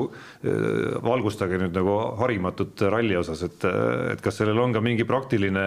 [1.04, 3.68] valgustage nüüd nagu harimatut ralli osas, et,
[4.14, 5.66] et kas sellel on ka mingi praktiline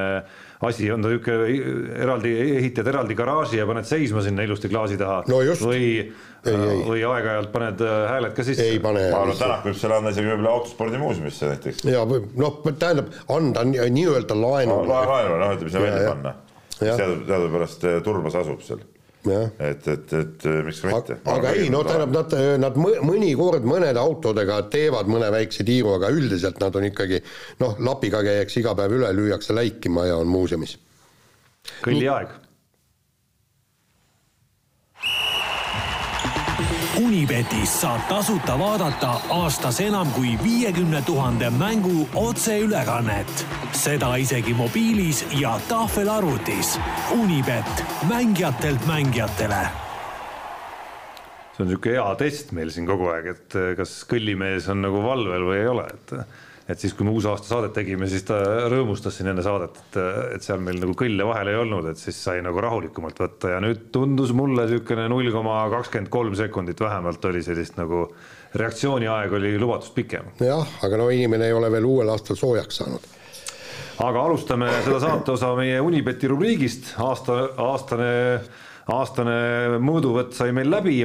[0.68, 5.24] asi, on ta niisugune eraldi, ehitad eraldi garaaži ja paned seisma sinna ilusti klaasi taha
[5.32, 5.62] No just.
[5.66, 6.12] või,
[6.46, 6.84] Ei, ei.
[6.88, 8.66] või aeg-ajalt paned äh, hääled ka sisse?
[8.70, 11.84] ei pane ma arvan, et Tänak võib selle anda isegi võib-olla autospordimuuseumisse näiteks.
[11.90, 16.16] ja või noh, tähendab anda nii- nii-öelda laenule, laenu, noh ütleme sinna Ja, välja ja.
[16.16, 16.34] panna.
[16.82, 18.80] Teadupärast eh, Turbas asub seal.
[19.30, 21.18] et, et, et eh, miks ka mitte.
[21.34, 26.10] aga ei, no tähendab, nad, nad mõ- mõnikord mõnede autodega teevad mõne väikse tiiru, aga
[26.14, 27.22] üldiselt nad on ikkagi
[27.62, 30.78] noh, lapiga käiakse iga päev üle, lüüakse läikima ja on muuseumis.
[31.86, 32.08] kõlli
[37.00, 43.46] Unibetis saab tasuta vaadata aastas enam kui viiekümne tuhande mängu otseülekannet.
[43.72, 46.80] seda isegi mobiilis ja tahvelarvutis.
[47.12, 49.64] Unibet, mängijatelt mängijatele
[51.52, 55.04] see on niisugune hea test meil siin kogu aeg, et eh, kas kõllimees on nagu
[55.04, 56.14] valvel või ei ole, et
[56.72, 58.38] et siis, kui me uusaasta saadet tegime, siis ta
[58.72, 59.98] rõõmustas siin enne saadet, et,
[60.38, 63.62] et seal meil nagu kõlle vahel ei olnud, et siis sai nagu rahulikumalt võtta ja
[63.64, 68.06] nüüd tundus mulle niisugune null koma kakskümmend kolm sekundit vähemalt oli sellist nagu
[68.58, 70.32] reaktsiooniaeg oli lubatust pikem.
[70.40, 73.10] jah, aga no inimene ei ole veel uuel aastal soojaks saanud.
[74.08, 78.14] aga alustame seda saateosa meie Unibeti rubriigist, aasta, aastane,
[78.96, 79.42] aastane
[79.84, 81.02] mõõduvõtt sai meil läbi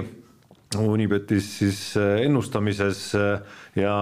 [0.77, 3.95] Unibetis siis ennustamises äh, ja,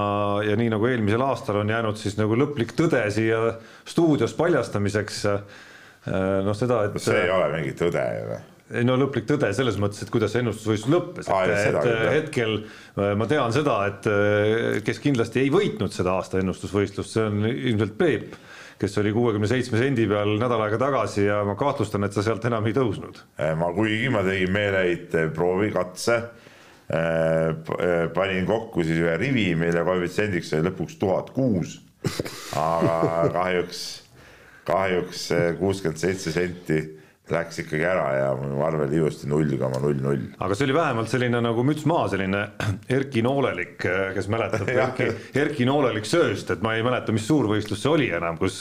[0.46, 3.58] ja nii nagu eelmisel aastal on jäänud siis nagu lõplik tõde siia
[3.88, 5.22] stuudios paljastamiseks.
[6.44, 8.42] noh, seda, et see ei ole mingi tõde ju või?
[8.72, 12.02] ei no lõplik tõde selles mõttes, et kuidas see ennustusvõistlus lõppes, et, et jah.
[12.14, 17.26] hetkel äh, ma tean seda, et äh, kes kindlasti ei võitnud seda aasta ennustusvõistlust, see
[17.28, 18.38] on ilmselt Peep,
[18.80, 22.44] kes oli kuuekümne seitsme sendi peal nädal aega tagasi ja ma kahtlustan, et sa sealt
[22.48, 23.20] enam ei tõusnud.
[23.60, 26.18] ma, kuigi ma tegin meeleheite proovikatse,
[28.14, 31.80] panin kokku siis ühe rivi, mille koefitsiendiks sai lõpuks tuhat kuus.
[32.60, 33.80] aga kahjuks,
[34.68, 35.28] kahjuks
[35.58, 36.82] kuuskümmend seitse senti
[37.32, 40.24] läks ikkagi ära ja mu arvel ilusti null koma null null.
[40.44, 42.42] aga see oli vähemalt selline nagu müts maha, selline
[42.92, 43.78] Erki Noolelik,
[44.12, 44.68] kes mäletab.
[44.74, 45.06] Erki,
[45.40, 48.58] Erki Noolelik sööst, et ma ei mäleta, mis suurvõistlus see oli enam, kus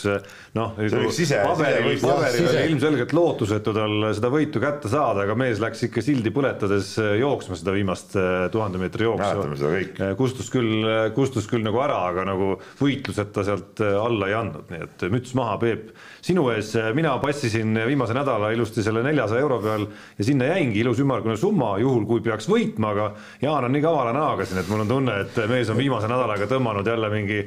[0.56, 5.60] noh, oli sise- paberil, paberil oli ilmselgelt lootusetu tal seda võitu kätte saada, aga mees
[5.64, 10.00] läks ikka sildi põletades jooksma seda viimast eh, tuhande meetri Mäletame seda kõik.
[10.00, 10.18] jooksu.
[10.24, 10.88] kustus küll,
[11.20, 15.36] kustus küll nagu ära, aga nagu võitluseta sealt eh, alla ei andnud, nii et müts
[15.36, 15.92] maha, Peep.
[16.24, 19.86] Sinu ees mina passisin viimase nädala ilusti selle neljasaja euro peal
[20.18, 23.10] ja sinna jäingi ilus ümmargune summa, juhul kui peaks võitma, aga
[23.44, 26.48] Jaan on nii kavala näoga siin, et mul on tunne, et mees on viimase nädalaga
[26.48, 27.44] tõmmanud jälle mingi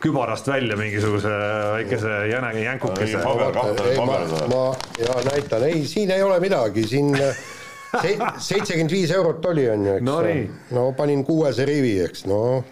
[0.00, 1.28] kübarast välja mingisuguse
[1.74, 3.18] väikese jäne, jänkukese.
[3.20, 4.20] ma
[4.54, 4.64] ma
[4.98, 7.16] ja näitan, ei, siin ei ole midagi, siin
[8.48, 10.20] seitsekümmend viis eurot oli, on ju, eks No
[10.70, 12.64] no panin kuuese rivi, eks no.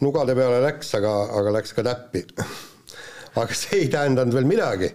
[0.00, 2.26] Nugade peale läks, aga, aga läks ka täppi.
[3.36, 4.90] aga see ei tähendanud veel midagi.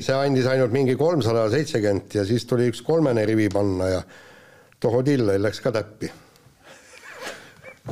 [0.00, 4.02] see andis ainult mingi kolmsada seitsekümmend ja siis tuli üks kolmene rivi panna ja
[4.80, 6.10] tohodillai läks ka täppi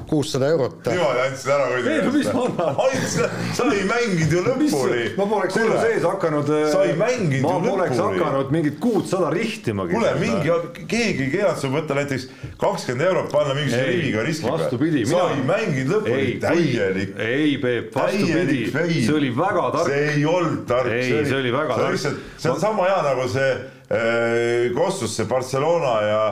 [0.07, 0.86] kuussada eurot.
[0.86, 2.76] niimoodi andsid ära ei no mis ma annan.
[2.84, 5.07] andsid, sa ei mänginud ju lõpuni.
[5.16, 6.51] ma poleks elu sees hakanud.
[6.70, 7.64] sa ei mänginud ju lõpuni.
[7.64, 9.95] ma poleks hakanud mingit kuutsada rihtimagi.
[9.97, 10.53] kuule, mingi,
[10.93, 12.28] keegi ei keelanud sul võtta näiteks
[12.61, 14.61] kakskümmend eurot panna mingisuguse riviga riski peale.
[14.62, 15.03] vastupidi.
[15.11, 17.16] sa ei mänginud lõpuni, täielik.
[17.26, 18.61] ei, Peep, vastupidi.
[18.70, 19.91] see oli väga tark.
[19.91, 20.93] see ei olnud tark.
[20.95, 21.99] ei, see oli väga tark.
[22.05, 23.51] see on sama hea nagu see
[23.91, 26.22] äh, Kossus see Barcelona ja,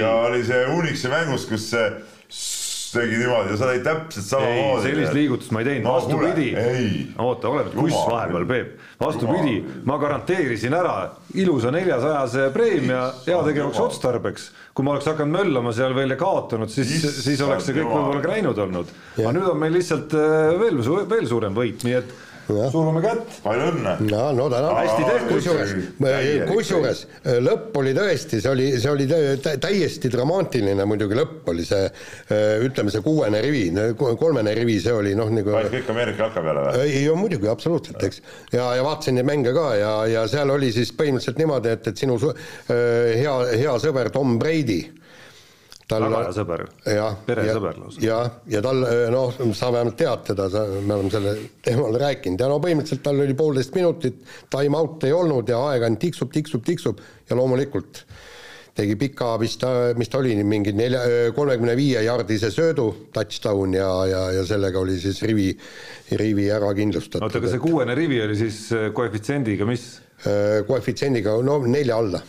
[0.00, 1.86] ja oli see Unixi mängus, kus see
[2.94, 4.82] tegi niimoodi ja sa tegid täpselt samamoodi.
[4.88, 6.48] sellist liigutust ma ei teinud vastupidi.
[7.18, 8.74] oota, ole nüüd kuss vahepeal, Peep.
[9.00, 10.96] vastupidi, ma garanteerisin ära
[11.34, 14.50] ilusa neljasajase preemia heategevaks otstarbeks.
[14.74, 18.34] kui ma oleks hakanud möllama seal veel ja kaotanud, siis, siis oleks see kõik võib-olla
[18.34, 18.94] läinud olnud.
[19.18, 20.80] aga nüüd on meil lihtsalt äh, veel,
[21.10, 22.14] veel suurem võit, nii et
[22.46, 23.38] surume kätt.
[23.44, 23.94] palju õnne.
[24.08, 24.76] no, no tänan.
[24.76, 25.32] hästi tehtud.
[25.32, 25.74] kusjuures,
[26.50, 29.06] kusjuures äh, lõpp oli tõesti, see oli, see oli
[29.62, 33.64] täiesti dramaatiline muidugi lõpp oli see, äh, ütleme see kuuene rivi,
[33.98, 35.54] kolmene rivi, see oli noh, nagu.
[35.56, 36.88] panid kõik Ameerika jalka peale või?
[36.88, 38.20] ei, muidugi absoluutselt, eks.
[38.52, 42.04] ja, ja vaatasin neid mänge ka ja, ja seal oli siis põhimõtteliselt niimoodi, et, et
[42.04, 44.82] sinu äh, hea, hea sõber Tom Brady
[45.88, 46.62] tal väga hea sõber,
[47.26, 48.02] peresõber lausa.
[48.02, 52.50] jah, ja tal noh, sa vähemalt tead teda, sa, me oleme selle teemal rääkinud ja
[52.50, 54.22] no põhimõtteliselt tal oli poolteist minutit,
[54.52, 58.04] time out ei olnud ja aeg ainult tiksub, tiksub, tiksub ja loomulikult
[58.74, 59.68] tegi pika, mis ta,
[59.98, 61.04] mis ta oli, mingi nelja,
[61.36, 65.52] kolmekümne viie jardise söödu, touchdown ja, ja, ja sellega oli siis rivi,
[66.18, 67.22] rivi ära kindlustatud.
[67.22, 69.86] oota, aga see kuuene rivi oli siis äh, koefitsiendiga mis?
[70.24, 72.24] Äh, koefitsiendiga, no nelja alla.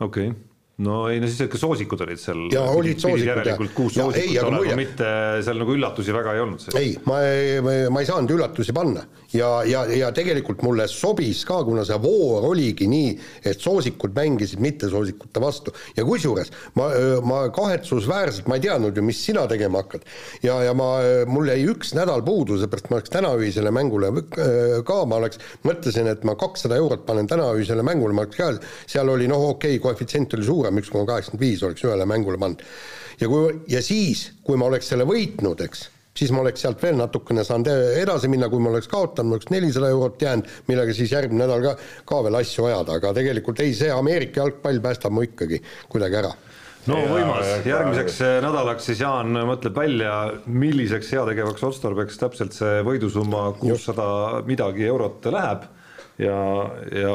[0.00, 2.46] okei okay no ei no siis ikka soosikud olid seal.
[2.50, 5.10] ja olid soosikud järelikult kuus soosikut olema, mitte
[5.46, 6.64] seal nagu üllatusi väga ei olnud.
[6.80, 7.60] ei, ma ei,
[7.94, 9.04] ma ei saanud üllatusi panna
[9.34, 13.12] ja, ja, ja tegelikult mulle sobis ka, kuna see voor oligi nii,
[13.46, 16.88] et soosikud mängisid mittesoosikute vastu ja kusjuures ma,
[17.26, 20.06] ma kahetsusväärselt, ma ei teadnud ju, mis sina tegema hakkad.
[20.42, 20.90] ja, ja ma,
[21.30, 24.10] mul jäi üks nädal puudu, seepärast ma oleks tänaöisele mängule
[24.86, 28.50] ka, ma oleks, mõtlesin, et ma kakssada eurot panen tänaöisele mängule, ma oleks ka,
[28.90, 32.06] seal oli noh, okei okay,, koefitsient oli suur, suurem, üks koma kaheksakümmend viis oleks ühele
[32.06, 32.62] mängule pannud.
[33.20, 36.96] ja kui, ja siis, kui ma oleks selle võitnud, eks, siis ma oleks sealt veel
[36.96, 37.68] natukene saanud
[38.00, 41.62] edasi minna, kui ma oleks kaotanud, ma oleks nelisada eurot jäänud, millega siis järgmine nädal
[41.62, 45.60] ka, ka veel asju ajada, aga tegelikult ei, see Ameerika jalgpall päästab mu ikkagi
[45.92, 46.34] kuidagi ära.
[46.84, 54.42] No võimas, järgmiseks nädalaks siis Jaan mõtleb välja, milliseks heategevaks otstarbeks täpselt see võidusumma kuussada
[54.44, 55.64] midagi eurot läheb.
[56.20, 56.36] Ja,
[56.94, 57.14] ja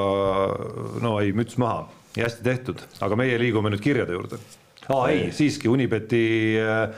[0.99, 1.85] no ei, müts maha
[2.19, 4.39] ja hästi tehtud, aga meie liigume nüüd kirjade juurde.
[4.89, 6.23] aa ei, siiski Unibeti
[6.59, 6.89] äh,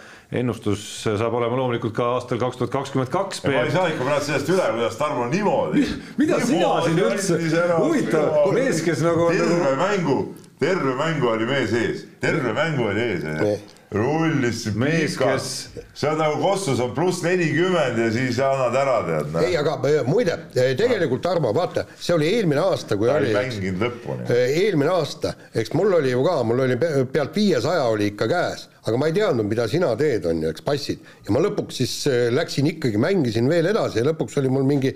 [0.42, 3.44] ennustus saab olema loomulikult ka aastal kaks tuhat kakskümmend kaks.
[3.44, 5.86] ma ei saa ikka praegu sellest üle, kuidas Tarmo niimoodi.
[6.22, 7.42] mida sina siin üldse,
[7.76, 9.28] huvitav, mees, kes nagu.
[9.36, 10.18] terve mängu,
[10.60, 15.48] terve mängu oli mees ees, terve mängu oli ees rullis mees, kes
[15.92, 19.34] see on nagu Kossus on pluss nelikümmend ja siis annad ära, tead.
[19.44, 19.74] ei, aga
[20.08, 23.34] muide, tegelikult Tarmo, vaata, see oli eelmine aasta, kui Ta oli.
[23.36, 24.30] mänginud lõpuni.
[24.32, 26.78] eelmine aasta, eks mul oli ju ka, mul oli
[27.12, 30.64] pealt viiesaja oli ikka käes, aga ma ei teadnud, mida sina teed, on ju, eks,
[30.72, 31.04] passid.
[31.28, 31.98] ja ma lõpuks siis
[32.32, 34.94] läksin ikkagi, mängisin veel edasi ja lõpuks oli mul mingi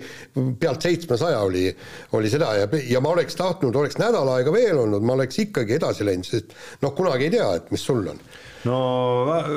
[0.56, 1.68] pealt seitsmesaja oli,
[2.16, 5.76] oli seda ja, ja ma oleks tahtnud, oleks nädal aega veel olnud, ma oleks ikkagi
[5.76, 8.24] edasi läinud, sest noh, kunagi ei tea, et mis sul on
[8.66, 8.78] no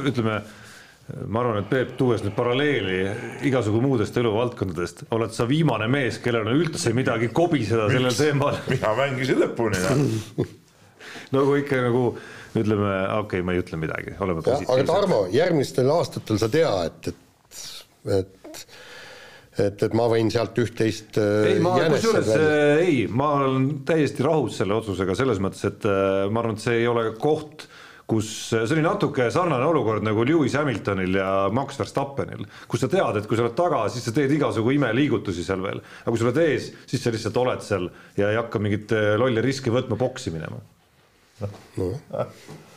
[0.06, 0.40] ütleme,
[1.26, 3.00] ma arvan, et Peep, tuues nüüd paralleeli
[3.50, 8.60] igasugu muudest eluvaldkondadest, oled sa viimane mees, kellel on üldse midagi kobiseda sellel teemal.
[8.74, 9.80] mina mängisin lõpuni
[11.36, 12.04] nagu ikka nagu
[12.58, 14.76] ütleme, okei okay,, ma ei ütle midagi, oleme positiivsed.
[14.76, 18.70] aga Tarmo, järgmistel aastatel sa tea, et, et, et
[19.60, 22.30] et, et ma võin sealt üht-teist äh, ei, ma kusjuures
[22.80, 26.80] ei, ma olen täiesti rahus selle otsusega selles mõttes, et äh, ma arvan, et see
[26.82, 27.68] ei ole koht
[28.10, 33.20] kus see oli natuke sarnane olukord nagu Lewis Hamiltonil ja Max Verstappenil, kus sa tead,
[33.20, 36.30] et kui sa oled taga, siis sa teed igasugu imeliigutusi seal veel, aga kui sa
[36.30, 37.88] oled ees, siis sa lihtsalt oled seal
[38.18, 40.62] ja ei hakka mingit äh, lolle riski võtma boksi minema.
[41.40, 41.94] No..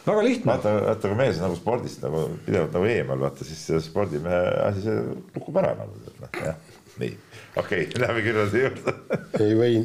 [0.06, 0.52] väga lihtne.
[0.52, 5.00] vaata, vaata kui mees nagu spordist nagu pidevalt nagu eemal, vaata siis spordimehe asi, see
[5.34, 6.60] kukub ära nagu, noh jah,
[7.02, 7.16] nii,
[7.56, 8.96] okei okay,, läheme kirjade juurde.
[9.40, 9.82] Ei või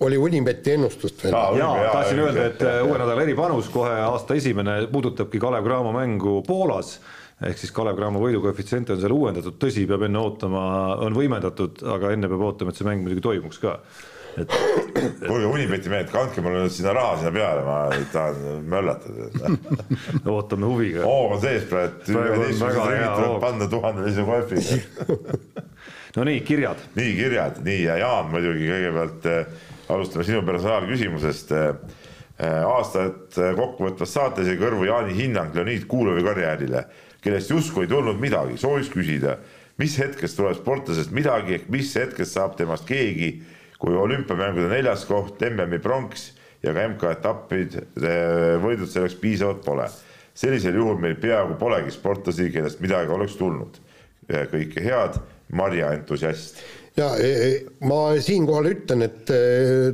[0.00, 1.34] oli Unibeti ennustust veel?
[1.58, 6.40] jaa, tahtsin öelda, et äh, uue nädala eripanus kohe aasta esimene puudutabki Kalev Cramo mängu
[6.46, 6.98] Poolas
[7.46, 10.62] ehk siis Kalev Cramo võidukoefitsient on seal uuendatud, tõsi, peab enne ootama,
[11.06, 13.78] on võimendatud, aga enne peab ootama, et see mäng muidugi toimuks ka.
[14.36, 15.22] et, et....
[15.24, 17.78] kuulge, Unibeti mehed, kandke mulle nüüd sinna raha sinna peale, ma
[18.12, 19.54] tahan möllatada
[20.36, 21.06] ootame huviga.
[21.08, 25.18] hoog on sees praegu, et üheteistkümnes rivi tuleb panna tuhandelise koefiga
[26.16, 26.88] no nii, kirjad.
[27.00, 31.68] nii, kirjad, nii ja Jaan muidugi kõigepealt äh, alustame sinu personaalküsimusest äh,
[32.40, 32.64] äh,.
[32.64, 36.84] aastat kokkuvõtvas saates jäi kõrvu Jaani hinnang Leonid Kuulovi karjäärile,
[37.20, 39.36] kellest justkui ei tulnud midagi, sooviks küsida,
[39.80, 43.34] mis hetkest tuleb sportlasest midagi ehk mis hetkest saab temast keegi,
[43.80, 46.30] kui olümpiamängude neljas koht, MM-i pronks
[46.64, 47.78] ja ka MK-etappid
[48.60, 49.88] võidud selleks piisavalt pole.
[50.34, 53.80] sellisel juhul meil peaaegu polegi sportlasi, kellest midagi oleks tulnud.
[54.28, 55.18] kõike head,
[55.52, 56.60] Marja entusiast
[56.96, 57.50] ja e, e,
[57.86, 59.40] ma siinkohal ütlen, et e,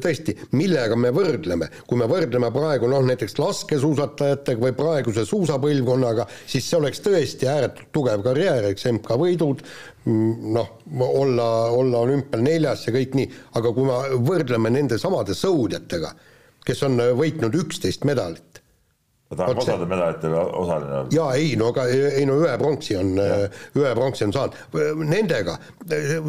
[0.03, 6.69] tõesti, millega me võrdleme, kui me võrdleme praegu noh, näiteks laskesuusatajatega või praeguse suusapõlvkonnaga, siis
[6.69, 9.65] see oleks tõesti ääretult tugev karjäär, eks MK võidud,
[10.07, 10.73] mm, noh,
[11.07, 13.31] olla, olla olümpial neljas ja kõik nii,
[13.61, 16.15] aga kui me võrdleme nende samade sõudjatega,
[16.67, 18.56] kes on võitnud üksteist medalit,
[19.29, 21.09] ta tahab osade medalitel osaline olla.
[21.11, 24.59] jaa, ei no aga ei no ühe pronksi on, ühe pronksi on saanud.
[25.03, 25.57] Nendega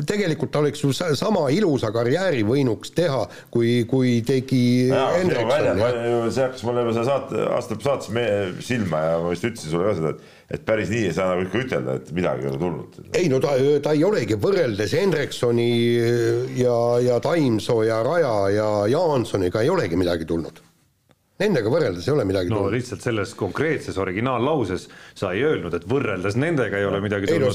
[0.09, 3.21] tegelikult ta oleks ju sama ilusa karjääri võinuks teha,
[3.53, 5.83] kui, kui tegi Hendrikson.
[6.31, 8.25] see hakkas mulle juba seal saate, aasta saates me,
[8.65, 11.43] silma ja ma vist ütlesin sulle ka seda, et et päris nii ei saa nagu
[11.43, 13.01] ikka ütelda, et midagi ei ole tulnud.
[13.19, 13.51] ei no ta,
[13.83, 15.67] ta ei olegi võrreldes Hendriksoni
[16.61, 20.63] ja, ja Taimsoo ja Raja ja Jaansoniga ei olegi midagi tulnud
[21.37, 22.73] Nendega võrreldes ei ole midagi no tulnud.
[22.73, 27.53] lihtsalt selles konkreetses originaallauses sa ei öelnud, et võrreldes nendega ei ole midagi tulnud,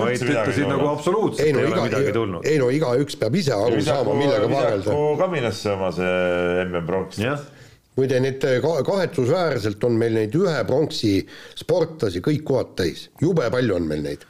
[0.00, 2.50] vaid ütlesid nagu absoluutselt ei, no, ei iga, ole midagi tulnud.
[2.50, 4.98] ei no igaüks peab ise aru saama, millega võrrelda.
[5.22, 7.22] kaminasse oma see MM-pronks.
[8.00, 8.50] muide, need
[8.90, 11.14] kahetsusväärselt on meil neid ühe pronksi
[11.62, 14.26] sportlasi kõik kohad täis, jube palju on meil neid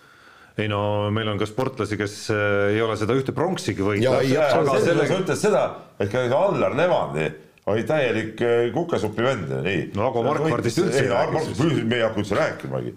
[0.61, 4.29] ei no meil on ka sportlasi, kes äh, ei ole seda ühte pronksigi võitnud.
[4.37, 7.31] aga selles mõttes seda, et ka Allar Levandi
[7.73, 9.83] oli täielik äh, kukesupi vend, nii.
[9.97, 11.85] no Ago Markvardist üldse ei räägi.
[11.85, 12.95] me ei hakka üldse rääkimagi.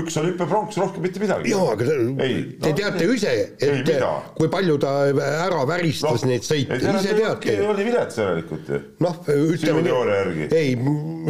[0.00, 1.50] üks olümpiapronks, rohkem mitte midagi.
[1.50, 1.88] jaa, aga
[2.24, 3.92] ei, te no, teate ju ise, et
[4.36, 7.56] kui palju ta ära väristas no, neid sõite, ise teate.
[7.66, 8.80] oli vilets järelikult ju.
[9.06, 10.74] noh, ütleme nii, ei,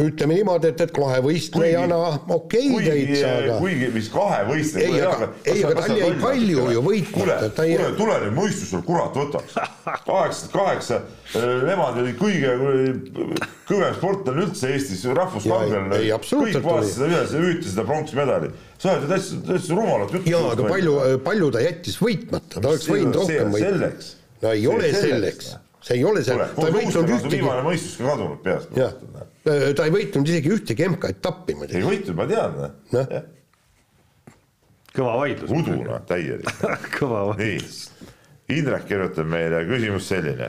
[0.07, 1.99] ütleme niimoodi, et, et kahevõistlejana
[2.35, 6.85] okei okay, täitsa, aga kuigi vist kahevõistleja ei, aga, ei, aga tal jäi palju ju
[6.85, 7.17] võitmata.
[7.17, 9.57] kuule, kuule, tule nüüd mõistusel, kurat võtaks.
[10.07, 11.01] kaheksakümmend kaheksa,
[11.67, 12.53] nemad olid kõige
[13.67, 15.99] kõvem sportlane üldse Eestis, rahvuskangelane.
[16.23, 18.51] kõik vaatasid seda üles ja hüüdsid seda pronksmedali.
[18.77, 20.33] sa oled ju täitsa, täitsa rumalat juttu.
[20.33, 20.97] jaa, aga palju,
[21.27, 23.71] palju ta jättis võitmata, ta oleks võinud rohkem võita.
[23.71, 24.11] selleks.
[24.41, 26.59] no ei see ole selleks, see ei ole selleks.
[26.59, 27.33] ta ei võitnud ühtegi.
[27.37, 28.77] viimane mõistus ka kadunud peast.
[29.47, 31.81] ta ei võitnud isegi ühtegi MK-etappi muidugi.
[31.81, 32.61] ei võitnud, ma tean.
[32.93, 33.17] noh
[34.97, 35.51] kõva vaidlus.
[35.53, 36.63] uduna täielik
[36.97, 37.83] kõva vaidlus.
[38.49, 40.47] Indrek kirjutab meile küsimus selline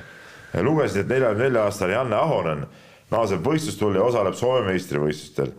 [0.63, 2.67] lugesin, et neljakümne nelja aastane Janne Ahonen
[3.11, 5.53] naaseb võistlustulli ja osaleb Soome meistrivõistlustel.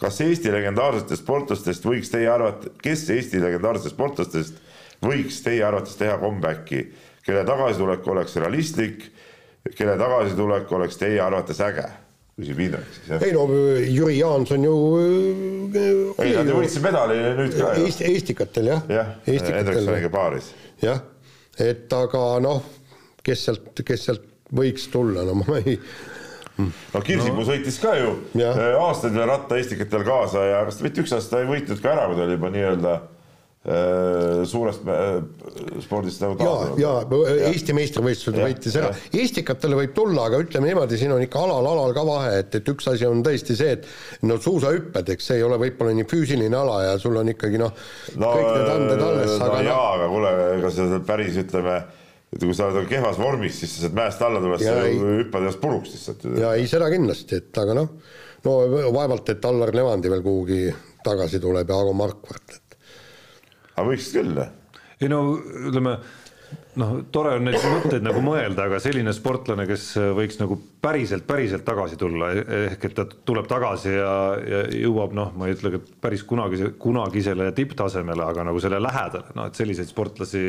[0.00, 4.62] kas Eesti legendaarsetest sportlastest võiks teie arvata, kes Eesti legendaarsetest sportlastest
[5.04, 6.86] võiks teie arvates teha comeback'i,
[7.24, 9.04] kelle tagasitulek oleks realistlik,
[9.76, 11.86] kelle tagasitulek oleks teie arvates äge?
[12.34, 13.22] küsib Indrek siis jah.
[13.22, 13.44] ei no
[13.78, 14.74] Jüri Jaanson ju.
[16.18, 17.84] ei, nad ju võitsid medali nüüd ka ju.
[17.86, 18.82] Eesti, Eestikatel jah.
[18.90, 20.50] jah, Hendriksoniga paaris.
[20.82, 20.98] jah,
[21.62, 22.64] et aga noh,
[23.22, 25.78] kes sealt, kes sealt võiks tulla, no ma ei
[26.58, 27.48] no Kirsipuu no.
[27.48, 28.52] sõitis ka ju ja.
[28.52, 32.18] Äh, aastaid veel rattaistikatel kaasa ja kas mitte üks aasta ei võitnud ka ära, kui
[32.18, 35.16] ta oli juba nii-öelda äh, suurest äh,
[35.82, 36.78] spordist nagu taastunud.
[36.78, 41.42] ja, ja Eesti meistrivõistlused võitis ära, istikatele võib tulla, aga ütleme niimoodi, siin on ikka
[41.42, 45.32] alal, alal ka vahe, et, et üks asi on tõesti see, et no suusahüpped, eks
[45.32, 47.74] see ei ole võib-olla nii füüsiline ala ja sul on ikkagi noh
[48.14, 51.82] no, kõik need anded alles, aga no, jaa, aga kuule, ega sa päris ütleme
[52.34, 55.62] et kui sa oled kehvas vormis, siis sa sealt mäest alla tuled, sa hüppad ennast
[55.62, 56.26] puruks lihtsalt.
[56.40, 57.94] ja ei, seda kindlasti, et aga noh,
[58.44, 58.56] no
[58.94, 60.60] vaevalt, et Allar Levandi veel kuhugi
[61.04, 62.76] tagasi tuleb ja Ago Markvart, et.
[63.76, 64.42] aga võiks küll.
[65.00, 65.98] ei no ütleme
[66.80, 71.64] noh, tore on neid mõtteid nagu mõelda, aga selline sportlane, kes võiks nagu päriselt, päriselt
[71.66, 72.32] tagasi tulla,
[72.64, 76.72] ehk et ta tuleb tagasi ja, ja jõuab noh, ma ei ütle, et päris kunagi,
[76.82, 80.44] kunagisele tipptasemele, aga nagu selle lähedale, noh et selliseid sportlasi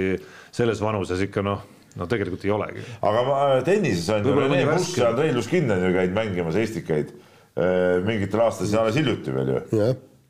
[0.55, 1.65] selles vanuses ikka noh,
[1.95, 2.87] no tegelikult ei olegi.
[3.01, 3.37] aga ma
[3.67, 7.15] tennises on ju Rene Pusk ja Andrei Luskin on ju käinud mängimas Eestikaid.
[7.55, 9.61] Eh, mingitel aastatel, alles hiljuti veel ju.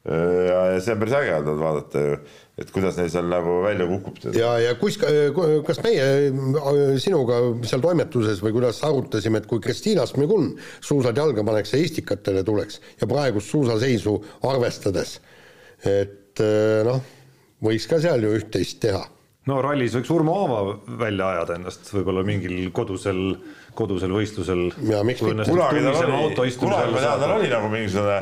[0.06, 2.18] Äh, ja, ja see on päris äge olnud vaadata ju,
[2.62, 4.20] et kuidas neil seal nagu välja kukub.
[4.38, 5.00] ja, ja kus,
[5.66, 11.42] kas meie äh, sinuga seal toimetuses või kuidas arutasime, et kui Kristiina Smigun suusad jalga
[11.48, 14.14] paneks ja istikatele tuleks ja praegust suusaseisu
[14.46, 15.18] arvestades,
[15.82, 17.02] et äh, noh,
[17.66, 19.02] võiks ka seal ju üht-teist teha
[19.50, 23.22] no rallis võiks Urmo Aava välja ajada ennast võib-olla mingil kodusel,
[23.78, 24.68] kodusel võistlusel.
[24.90, 25.50] ja miks mitte.
[25.52, 28.20] kunagi tal oli, kunagi ma tean, tal oli nagu mingisugune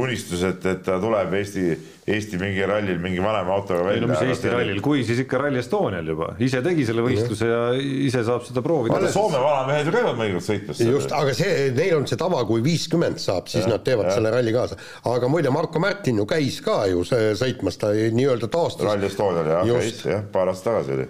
[0.00, 1.64] unistus, et, et ta tuleb Eesti,
[2.10, 4.06] Eesti mingi rallil mingi vanema autoga ei välja.
[4.06, 7.60] no mis Eesti rallil, kui siis ikka Rally Estonial juba, ise tegi selle võistluse ja
[7.76, 8.96] ise saab seda proovida.
[8.96, 10.82] vaata Soome vanamehed ju käivad mõnikord sõitmas.
[10.86, 14.16] just, aga see, neil on see tava, kui viiskümmend saab, siis ja, nad teevad ja.
[14.16, 14.80] selle ralli kaasa.
[15.12, 18.88] aga muide, Marko Märtin ju käis ka ju see, sõitmas, ta nii-öelda taastus.
[18.88, 21.08] Rally Estonial jah, käis jah, paar aastat tagasi oli.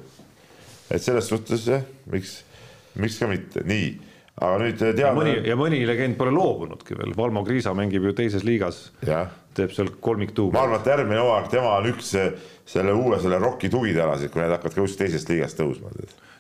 [0.90, 2.40] et selles suhtes jah, miks,
[2.98, 4.09] miks ka mitte, nii
[4.41, 5.12] aga nüüd teada.
[5.16, 8.88] mõni ja mõni legend pole loobunudki veel, Valmo Kriisa mängib ju teises liigas.
[9.55, 10.55] teeb seal kolmiktuubi.
[10.57, 12.14] ma arvan, et järgmine hooaeg tema on üks
[12.70, 15.93] selle uue selle ROK-i tugitalasid, kui need hakkavad ka kuskilt teisest liigast tõusma.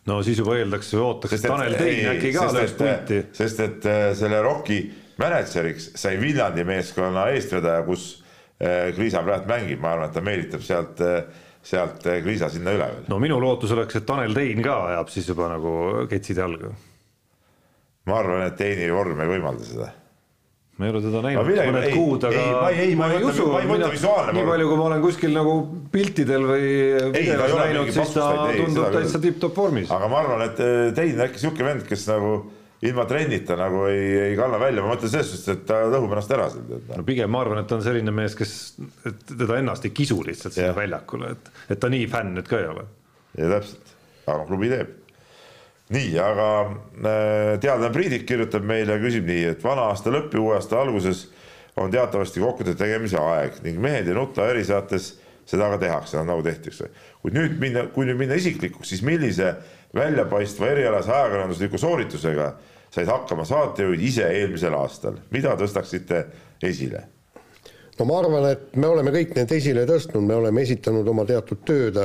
[0.08, 3.20] no siis juba eeldaks ootaks, et Tanel Tein äkki ka lööks pulti.
[3.36, 4.80] sest et äh, selle ROK-i
[5.20, 8.10] mänedžeriks sai Viljandi meeskonna eestvedaja, kus
[8.62, 11.24] äh, Kriisa praegu mängib, ma arvan, et ta meelitab sealt äh,
[11.60, 13.08] sealt Kriisa sinna üle veel.
[13.12, 16.72] no minu lootus oleks, et Tanel Tein ka ajab siis juba nagu ketsid jalga
[18.08, 19.90] ma arvan, et Teini vorm ei võimalda seda.
[20.80, 21.48] Ma ei ole teda näinud.
[21.50, 23.48] Mõned ei, kuud, aga ei, ma ei, ma ei, ma ei usu,
[24.32, 25.56] nii palju, kui ma olen kuskil nagu
[25.92, 26.70] piltidel või
[27.12, 29.92] videos näinud, siis ta ei, tundub täitsa tipp-topp vormis.
[29.92, 32.32] aga ma arvan, et eh, Tein on äkki sihuke vend, kes nagu
[32.88, 36.32] ilma trennita nagu ei, ei kanna välja, ma mõtlen selles suhtes, et ta lõhub ennast
[36.32, 36.80] ära seal.
[36.88, 38.54] no pigem ma arvan, et ta on selline mees, kes,
[39.04, 42.56] et teda ennast ei kisu lihtsalt sinna väljakule, et, et ta nii fänn nüüd ka
[42.56, 42.86] ei ole.
[43.36, 43.92] ja täpselt,
[44.24, 44.96] aga klubi teeb
[45.90, 50.56] nii, aga äh, teadlane Priidik kirjutab meile, küsib nii, et vana aasta lõpp ja uue
[50.58, 51.26] aasta alguses
[51.80, 55.12] on teatavasti kokkude tegemise aeg ning mehed ei nuta erisaates
[55.50, 56.90] seda ka tehakse, nagu tehti, eks ole.
[57.22, 59.54] kuid nüüd minna, kui nüüd minna isiklikuks, siis millise
[59.96, 62.52] väljapaistva erialase ajakirjandusliku sooritusega
[62.90, 66.24] said hakkama saatejuhid ise eelmisel aastal, mida tõstaksite
[66.66, 67.06] esile?
[67.98, 71.64] no ma arvan, et me oleme kõik need esile tõstnud, me oleme esitanud oma teatud
[71.66, 71.98] tööd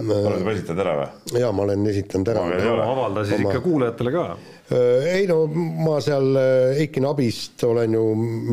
[0.00, 1.40] oled juba esitanud ära või?
[1.42, 2.48] jaa, ma olen esitanud ära.
[2.86, 3.52] avaldasid oma...
[3.52, 4.26] ikka kuulajatele ka?
[4.72, 8.02] Äh, ei no ma seal äh, Eiki Nabist olen ju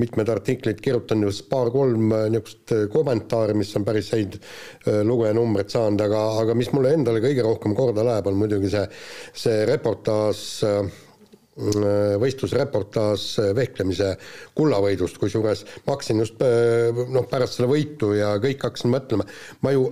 [0.01, 4.39] mitmed artiklid kirjutanud, just paar-kolm äh, niisugust kommentaari, mis on päris häid
[5.05, 8.87] lugejanumbreid saanud, aga, aga mis mulle endale kõige rohkem korda läheb, on muidugi see,
[9.37, 10.41] see reportaaž
[11.59, 13.23] võistlusreportaaž
[13.57, 14.13] vehklemise
[14.55, 16.39] kullavõidust, kusjuures ma hakkasin just
[17.11, 19.27] noh, pärast selle võitu ja kõik hakkasin mõtlema,
[19.65, 19.89] ma ju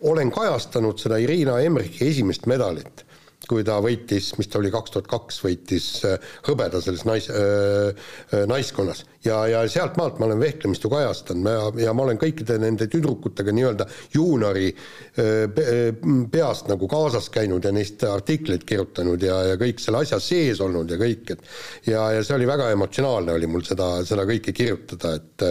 [0.00, 3.04] olen kajastanud seda Irina Emrichi esimest medalit,
[3.48, 7.94] kui ta võitis, mis ta oli, kaks tuhat kaks võitis äh, hõbeda selles nais- äh,,
[8.34, 9.04] äh naiskonnas.
[9.24, 13.86] ja, ja sealtmaalt ma olen vehklemist ju kajastanud ja, ma olen kõikide nende tüdrukutega nii-öelda
[14.14, 15.88] juuniori äh, äh,
[16.30, 20.90] peast nagu kaasas käinud ja neist artikleid kirjutanud ja, ja kõik selle asja sees olnud
[20.90, 25.16] ja kõik, et ja, ja see oli väga emotsionaalne, oli mul seda, seda kõike kirjutada,
[25.16, 25.48] et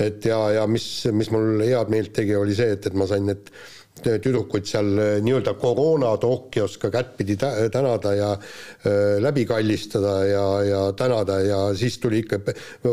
[0.00, 3.24] et ja, ja mis, mis mul head meelt tegi, oli see, et, et ma sain
[3.30, 3.48] need
[4.00, 7.36] tüdrukuid seal eh, nii-öelda koroona Tokyos ka kättpidi
[7.72, 12.38] tänada ja äh, läbi kallistada ja, ja tänada ja siis tuli ikka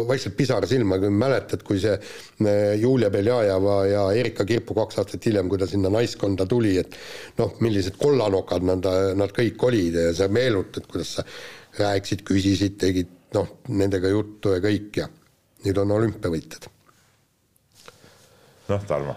[0.07, 5.25] vaikselt pisar silma, kui mäletad, kui see äh, Julia Beljajeva ja Erika Kirpu kaks aastat
[5.25, 6.97] hiljem, kui ta sinna naiskonda tuli, et
[7.39, 11.27] noh, millised kollanokad nad, nad kõik olid ja sa meenutad, kuidas sa
[11.77, 15.07] rääkisid, küsisid, tegid noh, nendega juttu ja kõik ja
[15.65, 16.67] nüüd on olümpiavõitjad.
[18.67, 19.15] noh, Tarmo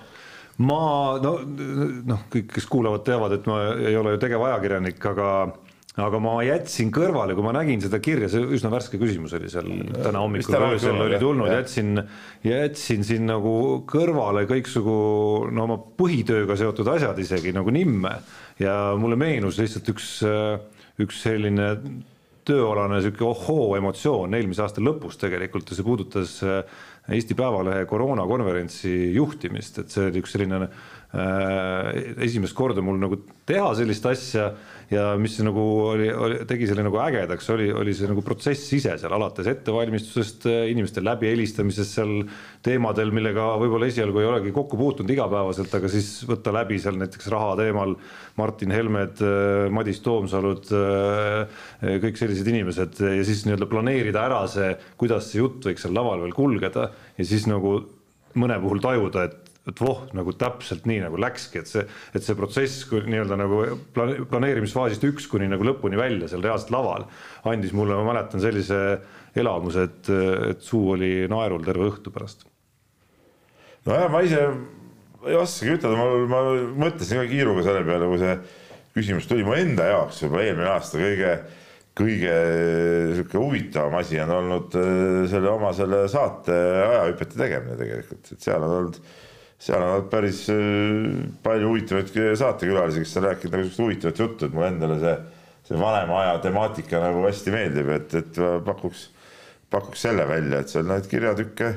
[0.60, 0.82] ma
[1.22, 5.30] no noh, kõik, kes kuulavad, teavad, et ma ei ole ju tegevajakirjanik, aga
[5.98, 9.66] aga ma jätsin kõrvale, kui ma nägin seda kirja, see üsna värske küsimus oli seal
[9.96, 12.04] täna hommikul öösel oli tulnud, jätsin,
[12.46, 13.54] jätsin siin nagu
[13.90, 14.94] kõrvale kõiksugu
[15.50, 18.20] no oma põhitööga seotud asjad isegi nagu nimme.
[18.60, 20.12] Ja mulle meenus lihtsalt üks,
[21.00, 21.72] üks selline
[22.48, 26.38] tööalane sihuke ohoo emotsioon eelmise aasta lõpus tegelikult ja see puudutas
[27.10, 31.88] Eesti Päevalehe koroonakonverentsi juhtimist, et see oli üks selline äh,
[32.26, 33.18] esimest korda mul nagu
[33.48, 34.50] teha sellist asja
[34.90, 35.62] ja mis nagu
[35.92, 40.48] oli, oli, tegi selle nagu ägedaks, oli, oli see nagu protsess ise seal alates ettevalmistusest,
[40.72, 42.14] inimeste läbihelistamisest seal
[42.66, 47.30] teemadel, millega võib-olla esialgu ei olegi kokku puutunud igapäevaselt, aga siis võtta läbi seal näiteks
[47.30, 47.94] raha teemal
[48.40, 49.22] Martin Helmed,
[49.74, 50.66] Madis Toomsalud,
[52.06, 56.24] kõik sellised inimesed ja siis nii-öelda planeerida ära see, kuidas see jutt võiks seal laval
[56.24, 57.78] veel kulgeda ja siis nagu
[58.38, 61.84] mõne puhul tajuda, et et voh, nagu täpselt nii nagu läkski, et see,
[62.16, 63.62] et see protsess nii-öelda nagu
[63.94, 67.06] planeerimisfaasist üks kuni nagu lõpuni välja seal reaalselt laval
[67.50, 68.80] andis mulle, ma mäletan sellise
[69.38, 70.10] elamuse, et,
[70.54, 72.46] et suu oli naerul terve õhtu pärast.
[73.86, 74.42] nojah, ma ise
[75.28, 76.42] ei oskagi ütelda, ma, ma
[76.86, 78.36] mõtlesin ka kiiruga selle peale, kui see
[78.96, 81.34] küsimus tuli mu enda jaoks juba eelmine aasta kõige
[82.00, 82.34] kõige
[83.16, 86.54] sihuke huvitavam asi on olnud äh, selle oma selle saate
[86.84, 89.00] ajahüpete tegemine tegelikult, et seal on olnud
[89.60, 94.70] seal on päris äh, palju huvitavaid saatekülalisi, kes on rääkinud sihukest huvitavat juttu, et mulle
[94.72, 95.16] endale see,
[95.68, 99.10] see vanema aja temaatika nagu hästi meeldib, et, et pakuks,
[99.70, 101.74] pakuks selle välja, et seal neid kirjatükke,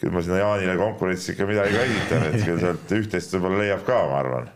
[0.00, 3.84] küll ma sinna Jaanile konkurentsi ikka midagi ka esitan, et küll sealt üht-teist võib-olla leiab
[3.84, 4.48] ka, ma arvan.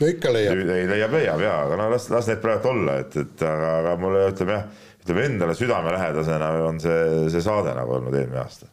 [0.00, 0.64] no ikka leiab.
[0.66, 3.94] ei, leiab, leiab jaa, aga no las, las need praegu olla, et, et aga, aga
[4.02, 4.66] mulle ütleme jah,
[5.04, 8.66] ütleme endale südamelähedasena on see, see saade nagu olnud eelmine aasta.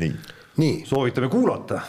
[0.00, 0.37] nii.
[0.58, 0.82] Nii.
[0.88, 1.82] soovitame kuulata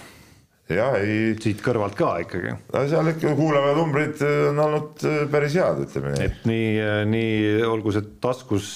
[0.69, 1.33] jah, ei.
[1.41, 2.53] siit kõrvalt ka ikkagi.
[2.73, 6.27] no seal ikka kuulajad-numbrid on olnud äh, päris head, ütleme nii.
[6.27, 8.71] et nii, äh, nii olgu see taskus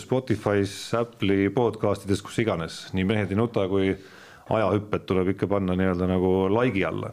[0.00, 3.94] Spotify's, Apple'i podcast ides, kus iganes, nii Mehed ei nuta kui
[4.50, 7.12] ajahüpped tuleb ikka panna nii-öelda nagu like'i alla.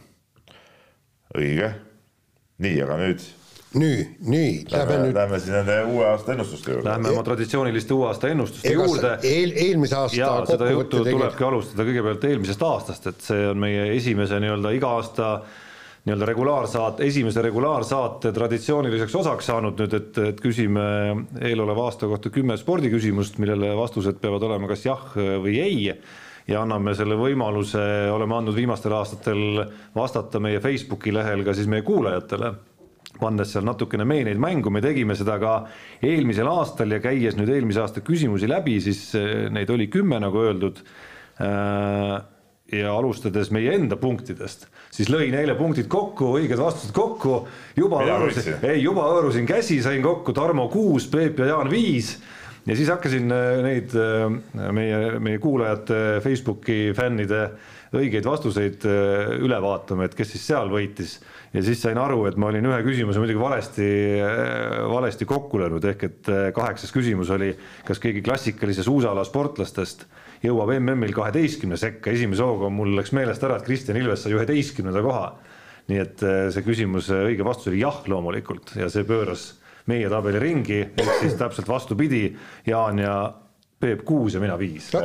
[1.38, 1.72] õige.
[2.64, 3.24] nii, aga nüüd
[3.80, 5.16] nüüd, nüüd lähme, nüüd.
[5.18, 6.90] Lähme siis nende uue aasta ennustuste juurde.
[6.90, 9.14] Lähme oma traditsiooniliste uue aasta ennustuste Ega juurde.
[9.28, 10.18] eel, eelmise aasta.
[10.18, 14.94] ja seda juttu tulebki alustada kõigepealt eelmisest aastast, et see on meie esimese nii-öelda iga
[15.00, 15.32] aasta
[16.08, 20.86] nii-öelda regulaarsaate, esimese regulaarsaate traditsiooniliseks osaks saanud nüüd, et, et küsime
[21.44, 25.04] eeloleva aasta kohta kümme spordiküsimust, millele vastused peavad olema kas jah
[25.44, 25.82] või ei
[26.48, 29.66] ja anname selle võimaluse, oleme andnud viimastel aastatel
[29.96, 32.54] vastata meie Facebooki lehel ka siis meie kuulajatele
[33.22, 35.58] pannes seal natukene meeneid mängu, me tegime seda ka
[36.06, 40.42] eelmisel aastal ja käies nüüd eelmise aasta küsimusi läbi, siis eh, neid oli kümme, nagu
[40.46, 40.82] öeldud.
[41.44, 42.18] Äh,
[42.72, 47.46] ja alustades meie enda punktidest, siis lõin eile punktid kokku, õiged vastused kokku,
[47.78, 52.18] juba hõõrusin, ei juba hõõrusin käsi, sain kokku Tarmo kuus, Peep ja Jaan viis
[52.68, 54.28] ja siis hakkasin eh, neid eh,
[54.76, 57.48] meie, meie kuulajate Facebooki fännide
[57.96, 61.14] õigeid vastuseid üle vaatama, et kes siis seal võitis.
[61.54, 63.86] Ja siis sain aru, et ma olin ühe küsimuse muidugi valesti,
[64.92, 67.54] valesti kokku löönud, ehk et kaheksas küsimus oli,
[67.88, 70.04] kas keegi klassikalise suusaala sportlastest
[70.44, 75.06] jõuab MM-il kaheteistkümne sekka, esimese hooga mul läks meelest ära, et Kristjan Ilves sai üheteistkümnenda
[75.08, 75.32] koha.
[75.88, 78.76] nii et see küsimuse õige vastus oli jah, loomulikult.
[78.76, 79.54] Ja see pööras
[79.88, 82.30] meie tabeli ringi, ehk siis täpselt vastupidi,
[82.68, 83.18] Jaan ja
[83.78, 85.04] Peep kuus ja mina viis no,.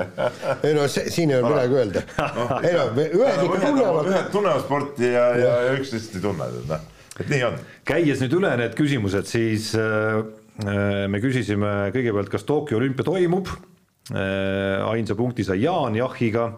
[0.65, 2.03] ei no see, siin ei ole midagi öelda
[2.67, 4.09] ei no ühed ikka tunnevad.
[4.09, 6.87] ühed tunnevad sporti ja, ja, ja üksteist ei tunne, et noh,
[7.21, 7.59] et nii on.
[7.89, 10.23] käies nüüd üle need küsimused, siis äh,
[10.65, 14.81] äh me küsisime kõigepealt, kas Tokyo olümpia toimub äh,.
[14.89, 16.55] ainsa punkti sai Jaan jahiga.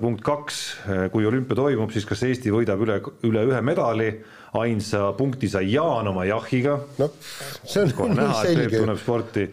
[0.00, 4.10] Punkt kaks, äh, kui olümpia toimub, siis kas Eesti võidab üle, üle ühe medali
[4.54, 6.76] ainsa punkti sai Jaan oma jahiga.
[6.98, 9.46] no see on kohe näha, et Peep tunneb sporti.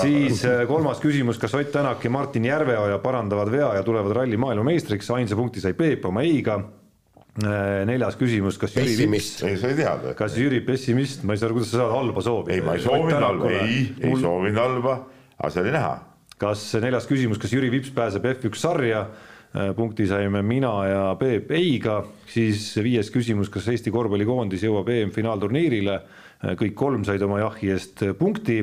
[0.00, 4.36] siis äh, kolmas küsimus, kas Ott Tänak ja Martin Järveoja parandavad vea ja tulevad ralli
[4.40, 9.72] maailmameistriks, ainsa punkti sai Peep oma ei-ga äh, neljas küsimus, kas Jüri Vips, ei sa
[9.72, 10.14] ei teadnud.
[10.16, 12.56] kas Jüri pessimist, ma ei saa aru, kuidas sa saad halba soovida.
[12.56, 14.96] ei, ma ei soovinud halba, ei, ei soovinud halba,
[15.36, 16.11] aga see oli näha.
[16.42, 19.06] Kas neljas küsimus, kas Jüri Vips pääseb F1 sarja
[19.52, 21.98] Äh, punkti saime mina ja Peep ei-ga,
[22.32, 28.00] siis viies küsimus, kas Eesti korvpallikoondis jõuab EM-finaalturniirile, äh, kõik kolm said oma jahi eest
[28.18, 28.62] punkti.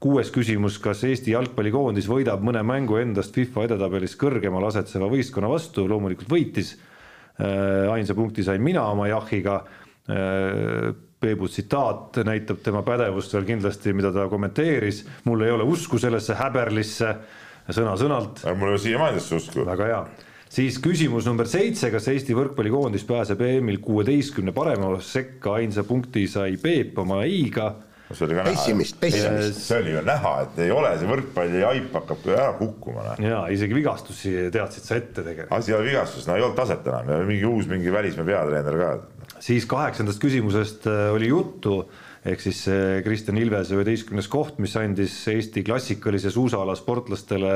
[0.00, 5.84] kuues küsimus, kas Eesti jalgpallikoondis võidab mõne mängu endast FIFA edetabelis kõrgemal asetseva võistkonna vastu,
[5.88, 6.76] loomulikult võitis.
[7.36, 9.64] Äh, ainsa punkti sain mina oma jahiga.
[11.20, 16.34] Peebu tsitaat näitab tema pädevust veel kindlasti, mida ta kommenteeris, mul ei ole usku sellesse
[16.38, 17.14] häberlisse
[17.68, 18.40] sõna-sõnalt.
[18.56, 19.66] mul ei ole siiamaani sellesse usku.
[19.66, 20.02] väga hea
[20.50, 26.56] siis küsimus number seitse, kas Eesti võrkpallikoondis pääseb EM-il kuueteistkümne parema sekka, ainsa punkti sai
[26.62, 27.70] Peep oma ei-ga.
[28.10, 28.56] See oli ka näha.
[28.56, 29.62] pessimist, pessimist.
[29.64, 33.06] see oli ju näha, et ei ole, see võrkpalli haip hakkab ära kukkuma.
[33.06, 33.22] Noh.
[33.24, 35.54] ja isegi vigastusi teadsid sa ette tegelikult.
[35.58, 38.78] asi ei ole vigastus, no ei olnud taset enam ja mingi uus mingi välismaa peatreener
[38.82, 38.92] ka.
[39.38, 41.84] siis kaheksandast küsimusest äh, oli juttu
[42.26, 42.66] ehk siis
[43.04, 47.54] Kristjan Ilvese üheteistkümnes koht, mis andis Eesti klassikalise suusaala sportlastele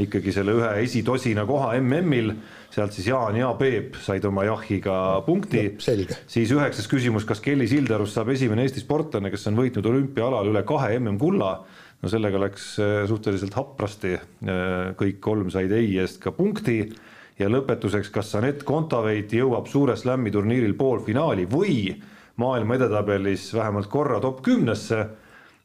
[0.00, 2.32] ikkagi selle ühe esitosina koha MM-il,
[2.74, 6.18] sealt siis Jaan ja Peep said oma jahiga punkti no,.
[6.26, 10.64] siis üheksas küsimus, kas Kelly Sildarust saab esimene Eesti sportlane, kes on võitnud olümpiaalal üle
[10.66, 11.52] kahe MM-kulla
[12.04, 16.82] no sellega läks äh, suhteliselt haprasti, äh, kõik kolm said ei eest ka punkti
[17.38, 21.94] ja lõpetuseks, kas Anett Kontaveit jõuab suure slam'i turniiril poolfinaali või
[22.40, 25.00] maailma edetabelis vähemalt korra top kümnesse.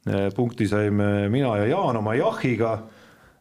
[0.07, 2.77] Äh, punkti saime mina ja Jaan oma jahiga.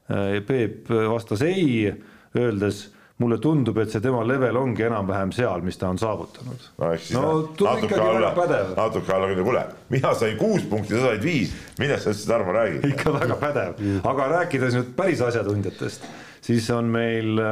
[0.08, 1.90] Äh, Peep vastas ei,
[2.36, 2.86] öeldes
[3.18, 6.68] mulle tundub, et see tema level ongi enam-vähem seal, mis ta on saavutanud.
[6.78, 8.30] no eks siis no, natuke alla,
[8.76, 11.50] natuke alla küll, kuule, mina sain kuus punkti, sa said viis,
[11.82, 12.86] millest sa üldse, Tarmo, räägid?
[12.92, 16.06] ikka väga pädev, aga rääkides nüüd päris asjatundjatest,
[16.46, 17.42] siis on meil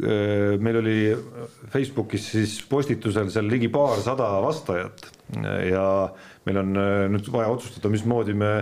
[0.00, 0.98] Äh, meil oli
[1.68, 5.08] Facebookis siis postitusel seal ligi paarsada vastajat.
[5.68, 5.84] Ja
[6.46, 8.52] meil on äh, nüüd vaja otsustada, mismoodi me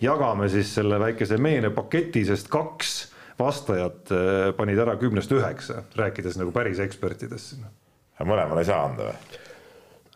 [0.00, 2.96] jagame siis selle väikese meenepaketi, sest kaks
[3.38, 7.60] vastajat äh, panid ära kümnest üheksa, rääkides nagu päris ekspertidest.
[8.24, 9.44] mõlemale ei saa anda või?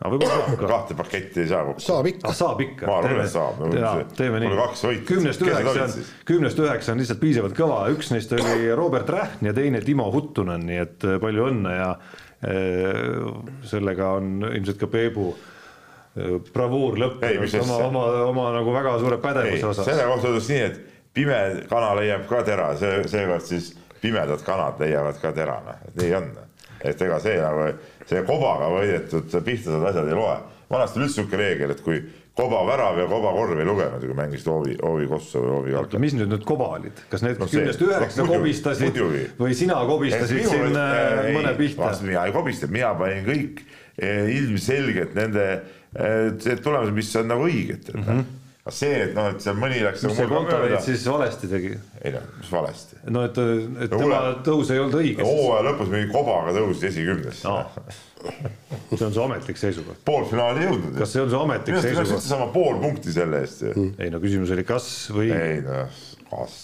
[0.03, 0.67] aga võib-olla saab ka.
[0.67, 1.83] kahte paketti ei saa kokku.
[1.85, 2.89] saab ikka ah, saab ikka.
[2.89, 3.61] Ma arvan, et saab.
[4.17, 5.95] teeme nii kümnest üheksa on
[6.27, 10.67] kümnest üheksa on lihtsalt piisavalt kõva, üks neist oli Robert Rähn ja teine Timo Huttunen,
[10.67, 13.31] nii et äh, palju õnne ja äh,
[13.69, 15.31] sellega on ilmselt ka Peebu
[16.53, 19.87] bravuur Ei, lõppenud oma, oma, oma nagu väga suure ei, pädevuse osas.
[19.89, 21.39] selle kohta öeldakse nii, et pime
[21.69, 23.71] kana leiab ka tera, see, seekord siis
[24.03, 26.33] pimedad kanad leiavad ka tera, noh, et nii on.
[26.83, 27.69] et ega see nagu,
[28.09, 30.35] see kobaga võidetud pihtased asjad ei loe.
[30.69, 32.01] vanasti oli üldse niisugune reegel, et kui
[32.37, 36.01] kobavärav ja kobakorv ei lugenud, kui mängisid hoovi, hoovi kossu või hoovi jalka.
[36.01, 39.23] mis nüüd need koba olid, kas need No kümnest üheksa kobistasid muidugi.
[39.37, 41.93] või sina kobistasid siin äh, mõne pihta?
[42.01, 43.61] mina ei kobistanud, mina panin kõik
[44.01, 45.47] eh, ilmselgelt nende
[45.95, 48.05] eh, tulemused, mis on nagu õiged mm.
[48.07, 48.23] -hmm.
[48.63, 51.73] aga see, et noh, et seal mõni läks mis see Kontaveit siis valesti tegi?
[52.01, 52.99] ei noh, mis valesti.
[53.13, 53.37] no et,
[53.85, 57.87] et No tema tõus ei olnud õige hooaja lõpus mingi kobaga tõusis esikümnesse Aa.
[58.93, 60.03] see on su ametlik seisukoht.
[60.05, 60.99] poolfinaali ei jõudnud.
[60.99, 62.35] kas see on su ametlik minu arust peaks seisukoht üldse?
[62.35, 63.89] saama pool punkti selle eest ju.
[63.97, 65.33] ei no küsimus oli kas või.
[65.35, 65.99] ei noh,
[66.31, 66.61] kas.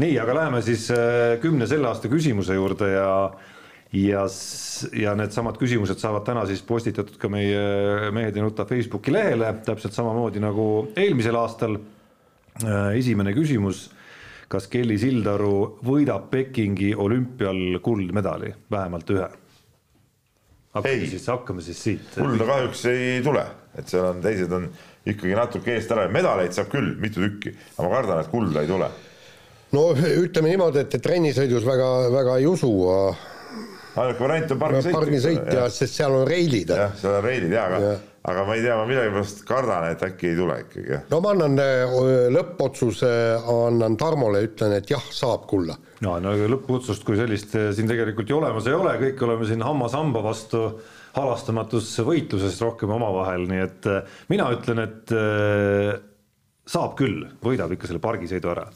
[0.00, 3.08] nii, aga läheme siis äh, kümne selle aasta küsimuse juurde ja
[3.92, 4.24] ja,
[4.94, 9.96] ja needsamad küsimused saavad täna siis postitatud ka meie Mehed ei nuta Facebooki lehele, täpselt
[9.96, 10.66] samamoodi nagu
[10.96, 11.78] eelmisel aastal.
[12.94, 13.88] esimene küsimus,
[14.48, 19.28] kas Kelly Sildaru võidab Pekingi olümpial kuldmedali, vähemalt ühe?
[20.74, 21.06] hakkame Ei.
[21.10, 22.10] siis, hakkame siis siit.
[22.14, 23.42] kulda kahjuks ei tule,
[23.78, 24.68] et seal on teised on
[25.06, 28.70] ikkagi natuke eest ära, medaleid saab küll mitu tükki, aga ma kardan, et kulda ei
[28.70, 28.90] tule.
[29.74, 32.70] no ütleme niimoodi, et trennisõidus väga, väga ei usu
[33.96, 34.94] ainuke variant on pargisõit.
[34.94, 36.70] pargisõit ja sest seal on reilid.
[36.70, 37.98] jah, seal on reilid ja, aga
[38.30, 41.56] aga ma ei tea, ma millegipärast kardan, et äkki ei tule ikkagi no ma annan
[41.64, 43.10] öö, lõppotsuse,
[43.48, 45.78] annan Tarmole, ütlen, et jah, saab kulla.
[46.04, 49.64] no no lõppuotsust kui sellist eh, siin tegelikult ju olemas ei ole, kõik oleme siin
[49.64, 50.66] hammas hamba vastu
[51.16, 55.16] halastamatus võitluses rohkem omavahel, nii et eh, mina ütlen, et
[56.70, 58.66] saab küll, võidab ikka selle pargisõidu ära.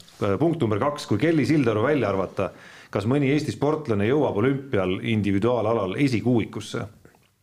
[0.41, 2.51] punkt number kaks, kui Kelly Sildaru välja arvata,
[2.95, 6.85] kas mõni Eesti sportlane jõuab olümpial individuaalalal esikuuikusse?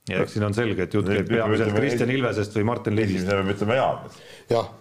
[0.09, 3.19] ja eks siin on selge, et jutt käib peamiselt ütleme, Kristjan Ilvesest või Martin Levist.
[3.19, 4.15] esimesena peab ütlema Jaan.
[4.49, 4.71] jah,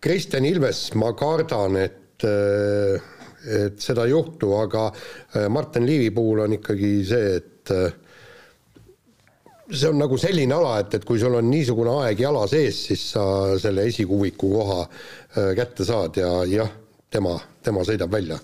[0.00, 2.26] Kristjan Ilves, ma kardan, et,
[3.58, 7.72] et seda ei juhtu, aga öö, Martin Liivi puhul on ikkagi see, et
[9.68, 13.02] see on nagu selline ala, et, et kui sul on niisugune aeg jala sees, siis
[13.16, 13.24] sa
[13.60, 14.78] selle esikuuiku koha
[15.58, 16.70] kätte saad ja jah,
[17.10, 17.34] tema,
[17.66, 18.38] tema sõidab välja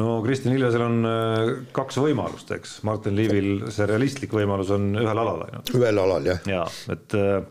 [0.00, 5.12] no Kristjan Ilvesel on äh, kaks võimalust, eks, Martin Liivil see realistlik võimalus on ühel
[5.12, 5.74] alal ainult.
[5.76, 6.40] ühel alal jah.
[6.48, 6.62] ja
[6.94, 7.42] et äh,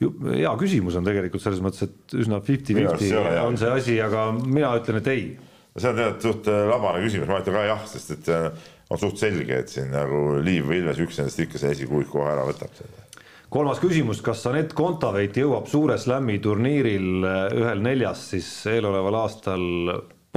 [0.00, 3.12] ju- hea küsimus on tegelikult selles mõttes, et üsna fifty-fifty
[3.42, 5.28] on see asi, aga mina ütlen, et ei.
[5.76, 8.32] see on tegelikult suht äh, labane küsimus, ma ütlen ka jah, sest et
[8.88, 12.32] on suht selge, et siin nagu Liiv või Ilves üks nendest ikka see esikuuik kohe
[12.32, 12.72] ära võtab.
[13.52, 17.26] kolmas küsimus, kas Anett Kontaveit jõuab Suure Slami turniiril
[17.60, 19.66] ühel neljast siis eeloleval aastal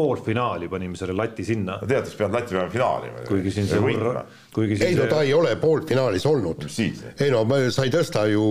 [0.02, 4.24] poolfinaali, panime selle lati sinna, tead, kas pead Läti peale finaali kuigi siin see hurra,
[4.56, 6.66] kuigi ei siin no ta ei ole poolfinaalis olnud.
[6.72, 7.04] siis?
[7.20, 8.46] ei no ma- sa ei tõsta ju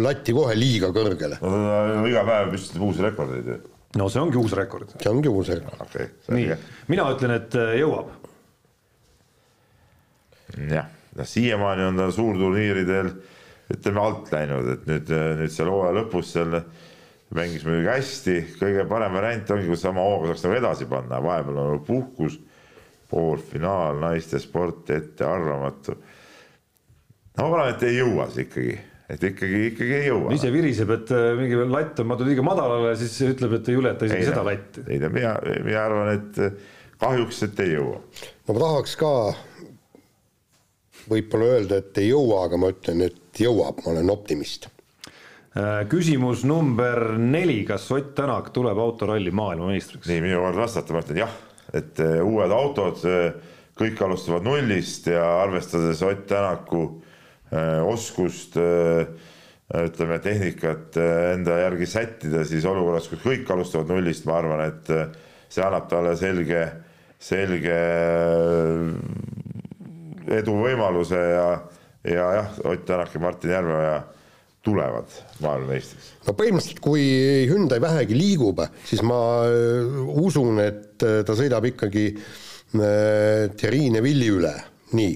[0.00, 3.60] latti kohe liiga kõrgele, no ta iga päev püstitab uusi rekordeid ju.
[4.00, 4.96] no see ongi uus rekord.
[5.02, 5.84] see ongi uus rekord.
[5.86, 8.12] okei nii okay,, mina ütlen, et äh, jõuab
[10.70, 13.12] jah, noh siiamaani on ta suurturniiridel
[13.74, 16.58] ütleme alt läinud, et nüüd, nüüd seal hooaja lõpus seal
[17.34, 21.60] mängis muidugi hästi, kõige parem variant ongi, kui sama hooga saaks nagu edasi panna, vahepeal
[21.60, 22.38] on nagu puhkus,
[23.10, 25.96] poolfinaal, naiste sport, ettearvamatu.
[27.38, 28.76] no ma arvan, et ei jõua see ikkagi,
[29.14, 30.34] et ikkagi, ikkagi ei jõua.
[30.36, 33.78] ise viriseb, et äh, mingi latt on pandud liiga madalale ja siis ütleb, et ei
[33.80, 34.86] juleta isegi seda latti.
[34.88, 35.34] ei no mina,
[35.66, 36.40] mina arvan, et
[37.02, 37.98] kahjuks, et ei jõua.
[38.46, 39.12] no ma tahaks ka
[41.10, 44.70] võib-olla öelda, et ei jõua, aga ma ütlen, et jõuab, ma olen optimist.
[45.54, 50.08] Äh, küsimus number neli, kas Ott Tänak tuleb autoralli maailmameistriks?
[50.10, 51.36] nii, minu kord vastata, ma ütlen jah,
[51.70, 52.98] et eh, uued autod,
[53.78, 56.80] kõik alustavad nullist ja arvestades Ott Tänaku
[57.86, 64.64] oskust ütleme, tehnikat eh, enda järgi sättida, siis olukorras, kus kõik alustavad nullist, ma arvan,
[64.66, 64.90] et
[65.54, 66.64] see annab talle selge,
[67.22, 67.78] selge
[70.34, 71.48] eduvõimaluse ja,
[72.10, 73.96] ja jah, Ott Tänak ja Martin Järveoja
[74.64, 75.10] tulevad
[75.44, 76.12] maailmameistriks.
[76.26, 77.04] no põhimõtteliselt, kui
[77.50, 84.30] Hyundai vähegi liigub, siis ma äh, usun, et äh, ta sõidab ikkagi äh, Thierry Neville'i
[84.32, 84.54] üle,
[84.96, 85.14] nii.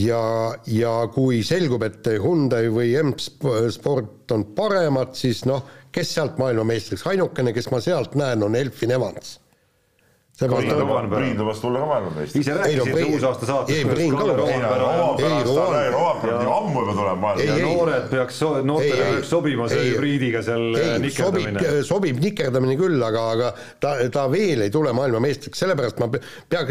[0.00, 0.24] ja,
[0.66, 5.62] ja kui selgub, et Hyundai või M-Sport on paremad, siis noh,
[5.94, 9.38] kes sealt maailmameistriks, ainukene, kes ma sealt näen, on Elfin Evans.
[9.38, 10.23] seepärast Kalle ta- Roomberg.
[10.34, 12.40] Priin lubas tulla ka maailmameistriks.
[12.46, 14.48] ise Ei, no rääkisid Priin- uusaasta saates, ei, Priin ka lubas.
[14.50, 17.62] ei no Roomberg- Roomberg on ammu juba tuleb Ei, maailma ei.
[17.62, 19.92] noored peaks, noortele peaks sobima see Ei.
[19.92, 24.90] hübriidiga seal ei, sobib nikerdamine., sobib nikerdamine küll, aga, aga ta, ta veel ei tule
[24.92, 26.64] maailmameistriks, sellepärast ma pe- pea,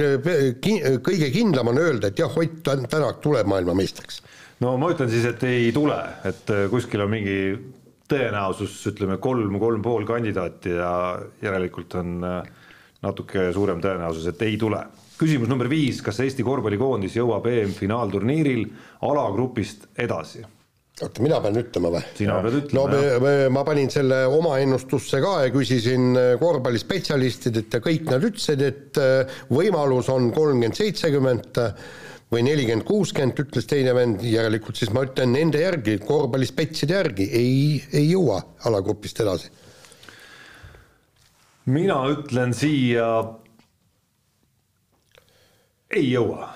[1.00, 4.22] kõige kindlam on öelda, et jah, Ott Tän- Tänak tuleb maailmameistriks.
[4.60, 5.96] no ma ütlen siis, et ei tule,
[6.26, 7.38] et äh, kuskil on mingi
[8.12, 12.44] tõenäosus, ütleme kolm, kolm pool kandidaati ja järelikult on äh,
[13.04, 14.82] natuke suurem tõenäosus, et ei tule.
[15.20, 18.66] küsimus number viis, kas Eesti korvpallikoondis jõuab EM-finaalturniiril
[19.08, 20.44] alagrupist edasi?
[21.02, 22.04] oota, mina pean ütlema või?
[22.18, 23.04] sina pead no ütlema jah.
[23.04, 28.26] me, me, ma panin selle oma ennustusse ka ja küsisin äh, korvpallispetsialistidelt ja kõik nad
[28.30, 31.62] ütlesid, et äh, võimalus on kolmkümmend, seitsekümmend
[32.34, 37.58] või nelikümmend, kuuskümmend, ütles teine vend, järelikult siis ma ütlen nende järgi, korvpallispetside järgi ei,
[37.94, 38.40] ei jõua
[38.70, 39.52] alagrupist edasi.
[41.66, 43.08] Mina ütlen siia
[45.94, 46.50] ei jõua.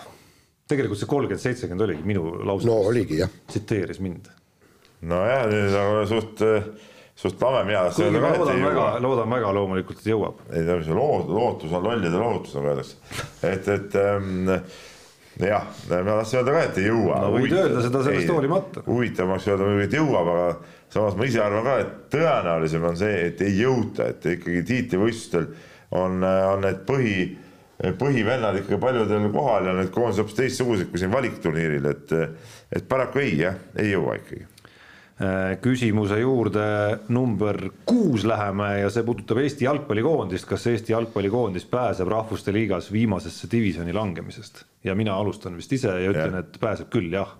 [0.67, 3.31] tegelikult see kolmkümmend, seitsekümmend oligi minu lause no oligi jah.
[3.47, 4.27] tsiteeris mind.
[5.07, 6.43] nojah, nüüd on suht,
[7.15, 10.43] suht lame, mina loodan ei väga loodan väga loomulikult, et jõuab.
[10.51, 12.97] ei mis see loot-, lootus on lollide lohutus, nagu öeldakse.
[13.47, 14.55] et, et ähm,
[15.45, 17.21] jah, ma tahtsin öelda ka, et ei jõua.
[17.21, 18.83] No võid öelda seda sellest hoolimata.
[18.89, 23.17] huvitav oleks öelda et jõuab, aga samas ma ise arvan ka, et tõenäolisem on see,
[23.31, 25.49] et ei jõuta, et ikkagi tiitlivõistlustel
[25.97, 27.17] on, on need põhi,
[27.99, 32.15] põhivennad ikkagi paljudel kohal ja need koondised hoopis teistsugused kui siin valikturniiril, et
[32.77, 34.45] et paraku ei jah, ei jõua ikkagi.
[35.63, 36.63] Küsimuse juurde
[37.09, 37.57] number
[37.89, 43.95] kuus läheme ja see puudutab Eesti jalgpallikoondist, kas Eesti jalgpallikoondis pääseb Rahvuste Liigas viimasesse divisjoni
[43.97, 47.33] langemisest ja mina alustan vist ise ja ütlen, et pääseb küll, jah.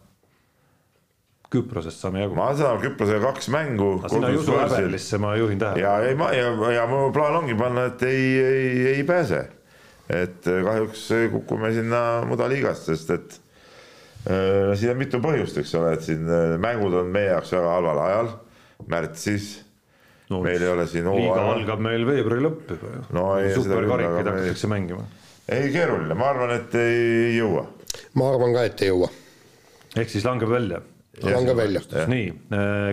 [1.48, 2.36] Küprosest saame jagu.
[2.36, 3.92] ma saan Küprosega kaks mängu.
[4.12, 5.84] sina ei usu häbelisse, ma juhin tähelepanu.
[5.86, 9.46] ja ei, ma ja, ja mu plaan ongi panna, et ei, ei, ei pääse.
[10.10, 13.38] et kahjuks kukume sinna mudaliigast, sest et
[14.28, 16.28] äh, siin on mitu põhjust, eks ole, et siin
[16.64, 18.34] mängud on meie jaoks väga halval ajal,
[18.92, 19.48] märtsis
[20.30, 20.42] no,.
[20.44, 21.56] meil ei ole siin liiga hooaja.
[21.56, 23.26] algab meil veebruari lõpp juba ju no,.
[23.56, 25.08] superkarikaid hakatakse mängima.
[25.48, 27.64] ei, keeruline, ma arvan, et ei jõua.
[28.20, 29.12] ma arvan ka, et ei jõua.
[29.96, 30.84] ehk siis langeb välja
[31.26, 31.84] langeb välja.
[32.10, 32.32] nii,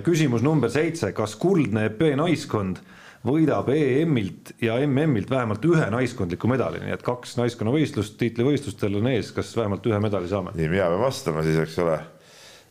[0.06, 2.80] küsimus number seitse, kas kuldne EP naiskond
[3.24, 9.32] võidab EM-ilt ja MM-ilt vähemalt ühe naiskondliku medali, nii et kaks naiskonnavõistlust tiitlivõistlustel on ees,
[9.36, 10.52] kas vähemalt ühe medali saame?
[10.56, 11.98] nii, mina pean vastama siis, eks ole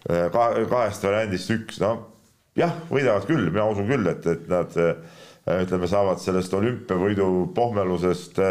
[0.03, 0.49] Ka,.
[0.67, 1.93] kahest variandist üks, no
[2.59, 4.75] jah, võidavad küll, mina usun küll, et, et nad
[5.63, 8.41] ütleme, saavad sellest olümpiavõidu pohmelusest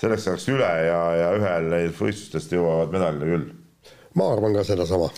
[0.00, 3.50] selleks ajaks üle ja, ja ühel neil võistlustest jõuavad medalile küll.
[4.16, 5.10] ma arvan ka sedasama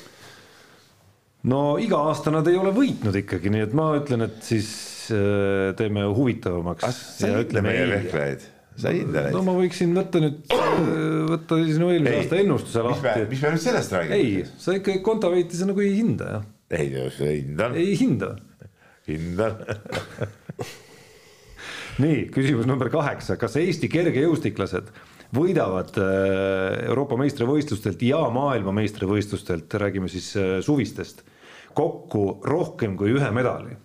[1.50, 4.68] no iga aasta nad ei ole võitnud ikkagi, nii et ma ütlen, et siis
[5.14, 6.84] äh, teeme huvitavamaks.
[6.86, 8.44] Ah, sa hindad meie vehklejaid,
[8.78, 9.36] sa hindad neid.
[9.36, 10.38] no ma võiksin võtta nüüd,
[11.32, 13.26] võtta sinu eelmise aasta ennustuse lahti.
[13.32, 14.20] mis me nüüd sellest räägime?
[14.20, 14.30] ei,
[14.62, 16.44] sa ikka Kontaveiti sa nagu ei hinda, jah.
[16.78, 16.86] ei,
[17.42, 17.72] hindan.
[17.80, 18.30] ei hinda.
[19.10, 19.58] hindan
[22.02, 24.94] nii, küsimus number kaheksa, kas Eesti kergejõustiklased
[25.34, 26.06] võidavad äh,
[26.86, 30.30] Euroopa meistrivõistlustelt ja maailmameistrivõistlustelt, räägime siis
[30.62, 31.24] suvistest,
[31.74, 33.76] kokku rohkem kui ühe medali?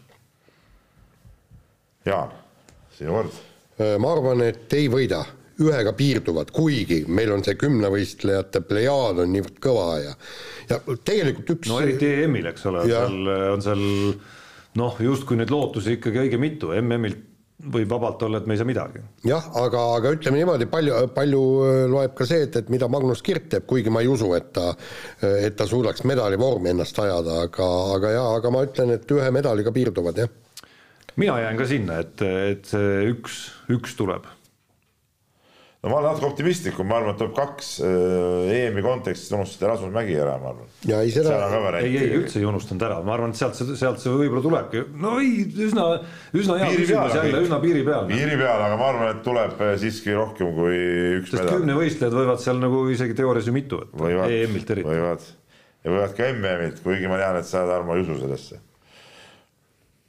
[2.08, 2.32] Jaan,
[2.96, 3.42] sinu kord.
[4.00, 5.24] ma arvan, et ei võida,
[5.62, 10.14] ühega piirduvad, kuigi meil on see kümnevõistlejate plejaad on niivõrd kõva ja,
[10.70, 11.72] ja tegelikult üks.
[11.72, 13.84] no eriti EM-il, eks ole, seal on seal
[14.78, 17.26] noh, justkui neid lootusi ikkagi õige mitu, MM-ilt
[17.74, 19.02] võib vabalt olla, et me ei saa midagi.
[19.28, 21.42] jah, aga, aga ütleme niimoodi, palju, palju
[21.92, 24.72] loeb ka see, et, et mida Magnus Kirt teeb, kuigi ma ei usu, et ta,
[25.22, 29.74] et ta suudaks medalivormi ennast ajada, aga, aga jaa, aga ma ütlen, et ühe medaliga
[29.76, 30.74] piirduvad, jah.
[31.18, 33.40] mina jään ka sinna, et, et see üks,
[33.74, 34.28] üks tuleb.
[35.88, 40.18] No ma olen natuke optimistlikum, ma arvan, et tuleb kaks EM-i kontekstis unustada Rasmus Mägi
[40.20, 40.68] ära, ma arvan.
[40.90, 41.38] ja ei, seda.
[41.80, 44.84] ei, ei üldse ei unustanud ära, ma arvan, et sealt see, sealt see võib-olla tulebki,
[45.00, 45.88] no ei, üsna,
[46.36, 48.08] üsna hea küsimus jälle, üsna piiri peal.
[48.12, 50.78] piiri peal, aga ma arvan, et tuleb siiski rohkem kui
[51.22, 51.62] üks sest medal.
[51.62, 54.90] kümnevõistlejad võivad seal nagu isegi teoorias ju mitu võtta, EM-ilt eriti.
[54.92, 55.28] võivad,
[55.84, 58.64] ja võivad ka MM-ilt, kuigi ma tean, et sa, Tarmo, ei usu sellesse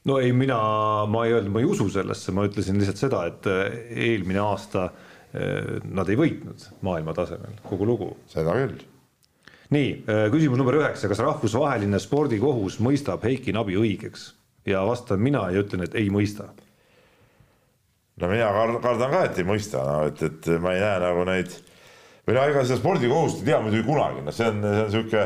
[0.08, 0.58] no ei, mina,
[1.10, 3.46] ma ei öelnud, ma ei usu sellesse, ma ütlesin lihtsalt seda, et
[3.92, 4.88] eelmine aasta
[5.32, 8.08] nad ei võitnud maailma tasemel, kogu lugu.
[8.32, 8.80] seda küll.
[9.74, 9.90] nii,
[10.32, 14.30] küsimus number üheksa, kas rahvusvaheline spordikohus mõistab Heiki Nabi õigeks
[14.68, 16.48] ja vastan mina ja ütlen, et ei mõista.
[18.16, 18.48] no mina
[18.80, 21.52] kardan ka, et ei mõista, no et, et ma ei näe nagu neid
[22.26, 25.24] või no ega seda spordikohust ei tea muidugi kunagi, noh, see on, see on sihuke,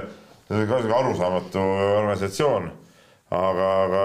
[0.49, 1.66] see on ka sihuke arusaamatu
[1.97, 2.70] organisatsioon.
[3.33, 4.05] aga, aga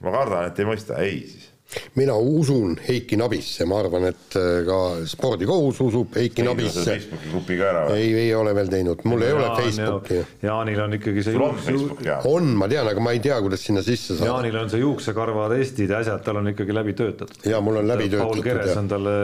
[0.00, 1.50] ma kardan, et ei mõista, ei siis
[1.94, 4.78] mina usun Heiki Nabisse, ma arvan, et äh, ka
[5.10, 6.82] spordikohus usub Heiki Nabisse.
[6.86, 8.00] Facebooki grupi ka ära või?
[8.02, 10.20] ei, ei ole veel teinud, mul ei Jaan, ole Facebooki.
[10.42, 12.20] Jaanil on ikkagi see sul on Facebook jaa?
[12.30, 14.32] on, ma tean, aga ma ei tea, kuidas sinna sisse saada.
[14.32, 17.46] Jaanil on see juuksekarva testid ja asjad, tal on ikkagi läbi töötatud.
[17.50, 19.16] ja mul on läbi Paul töötatud Keres ja on talle,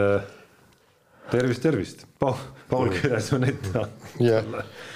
[1.31, 2.05] tervist, tervist.
[2.19, 2.33] Paul,
[2.69, 3.85] Paul Keres on ette
[4.23, 4.43] Jah.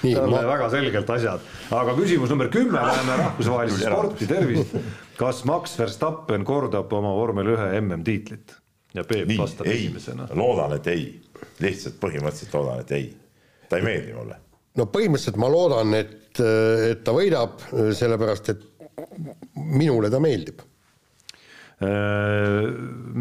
[0.02, 1.44] Nii, talle ma- väga selgelt asjad.
[1.78, 4.76] aga küsimus number kümme, läheme rahvusvahelisse sporti, tervist.
[5.22, 8.56] Kas Max Verstappen kordab oma vormel ühe MM-tiitlit?
[8.96, 11.06] ja Peep nii, vastab ei esimesena., loodan, et ei.
[11.64, 13.06] lihtsalt põhimõtteliselt loodan, et ei.
[13.70, 14.40] ta ei meeldi mulle.
[14.80, 16.42] no põhimõtteliselt ma loodan, et,
[16.90, 17.62] et ta võidab,
[17.98, 18.68] sellepärast et
[19.56, 20.66] minule ta meeldib.
[21.82, 22.68] Äh,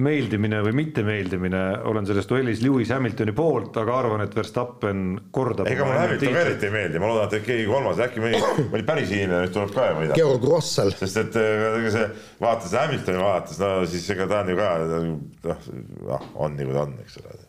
[0.04, 5.86] meeldimine või mittemeeldimine, olen selles duellis Lewis Hamiltoni poolt, aga arvan, et Verstappen kordab ega
[5.88, 8.42] mulle Hamilton ka eriti ei meeldi, ma loodan, et keegi kolmas, äkki mõni,
[8.74, 10.18] mõni päris hiinlane nüüd tuleb ka ja võidab.
[10.20, 12.10] Georg Russell, sest et äh, ega see,
[12.44, 15.64] vaata seda Hamiltoni vaadates, no siis ega ta on ju ka noh,
[16.10, 17.40] noh, on nagu ta on, eks ole.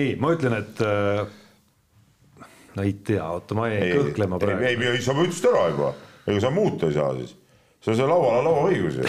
[0.00, 2.48] nii, ma ütlen, et äh,
[2.78, 4.64] no ei tea, oota, ma jäin kõhklema ei, praegu.
[4.70, 5.92] ei, ei, sa ütlesid ära juba,
[6.24, 7.36] ega sa muuta ei saa siis.
[7.80, 9.06] Sul on see laual on lauaõigus ju.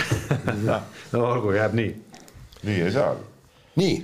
[1.14, 1.92] no olgu, jääb nii.
[2.70, 3.16] nii ei saa.
[3.80, 3.96] nii,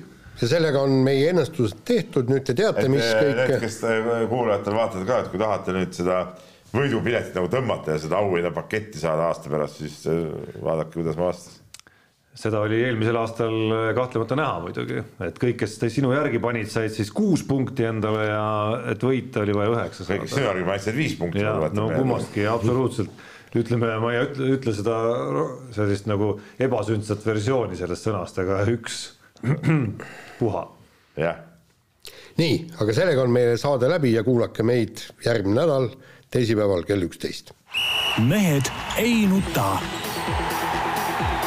[0.41, 3.99] ja sellega on meie ennustused tehtud, nüüd te teate, mis need, kõik kes te
[4.31, 6.23] kuulajatel vaatate ka, et kui tahate nüüd seda
[6.75, 10.25] võidupiletit nagu tõmmata ja seda auhinnapaketti saada aasta pärast, siis äh,
[10.63, 11.61] vaadake, kuidas ma vastasin.
[12.35, 13.53] seda oli eelmisel aastal
[13.95, 18.49] kahtlemata näha muidugi, et kõik, kes sinu järgi panid, said siis kuus punkti endale ja
[18.91, 20.41] et võita oli vaja üheksa kõik, kes saada.
[20.41, 21.45] sinu järgi panid viis punkti.
[21.45, 23.23] ja no kummastki absoluutselt,
[23.59, 24.95] ütleme, ma ei ütle, ütle seda
[25.75, 29.01] sellist nagu ebasündsat versiooni sellest sõnast, aga üks
[30.39, 30.63] puha
[31.19, 31.43] jah,
[32.41, 35.91] nii, aga sellega on meie saade läbi ja kuulake meid järgmine nädal
[36.33, 37.53] teisipäeval kell üksteist.
[38.27, 38.71] mehed
[39.01, 39.77] ei nuta.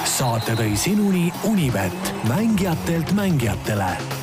[0.05, 4.18] saate tõi sinuni Unibet, mängijatelt mängijatele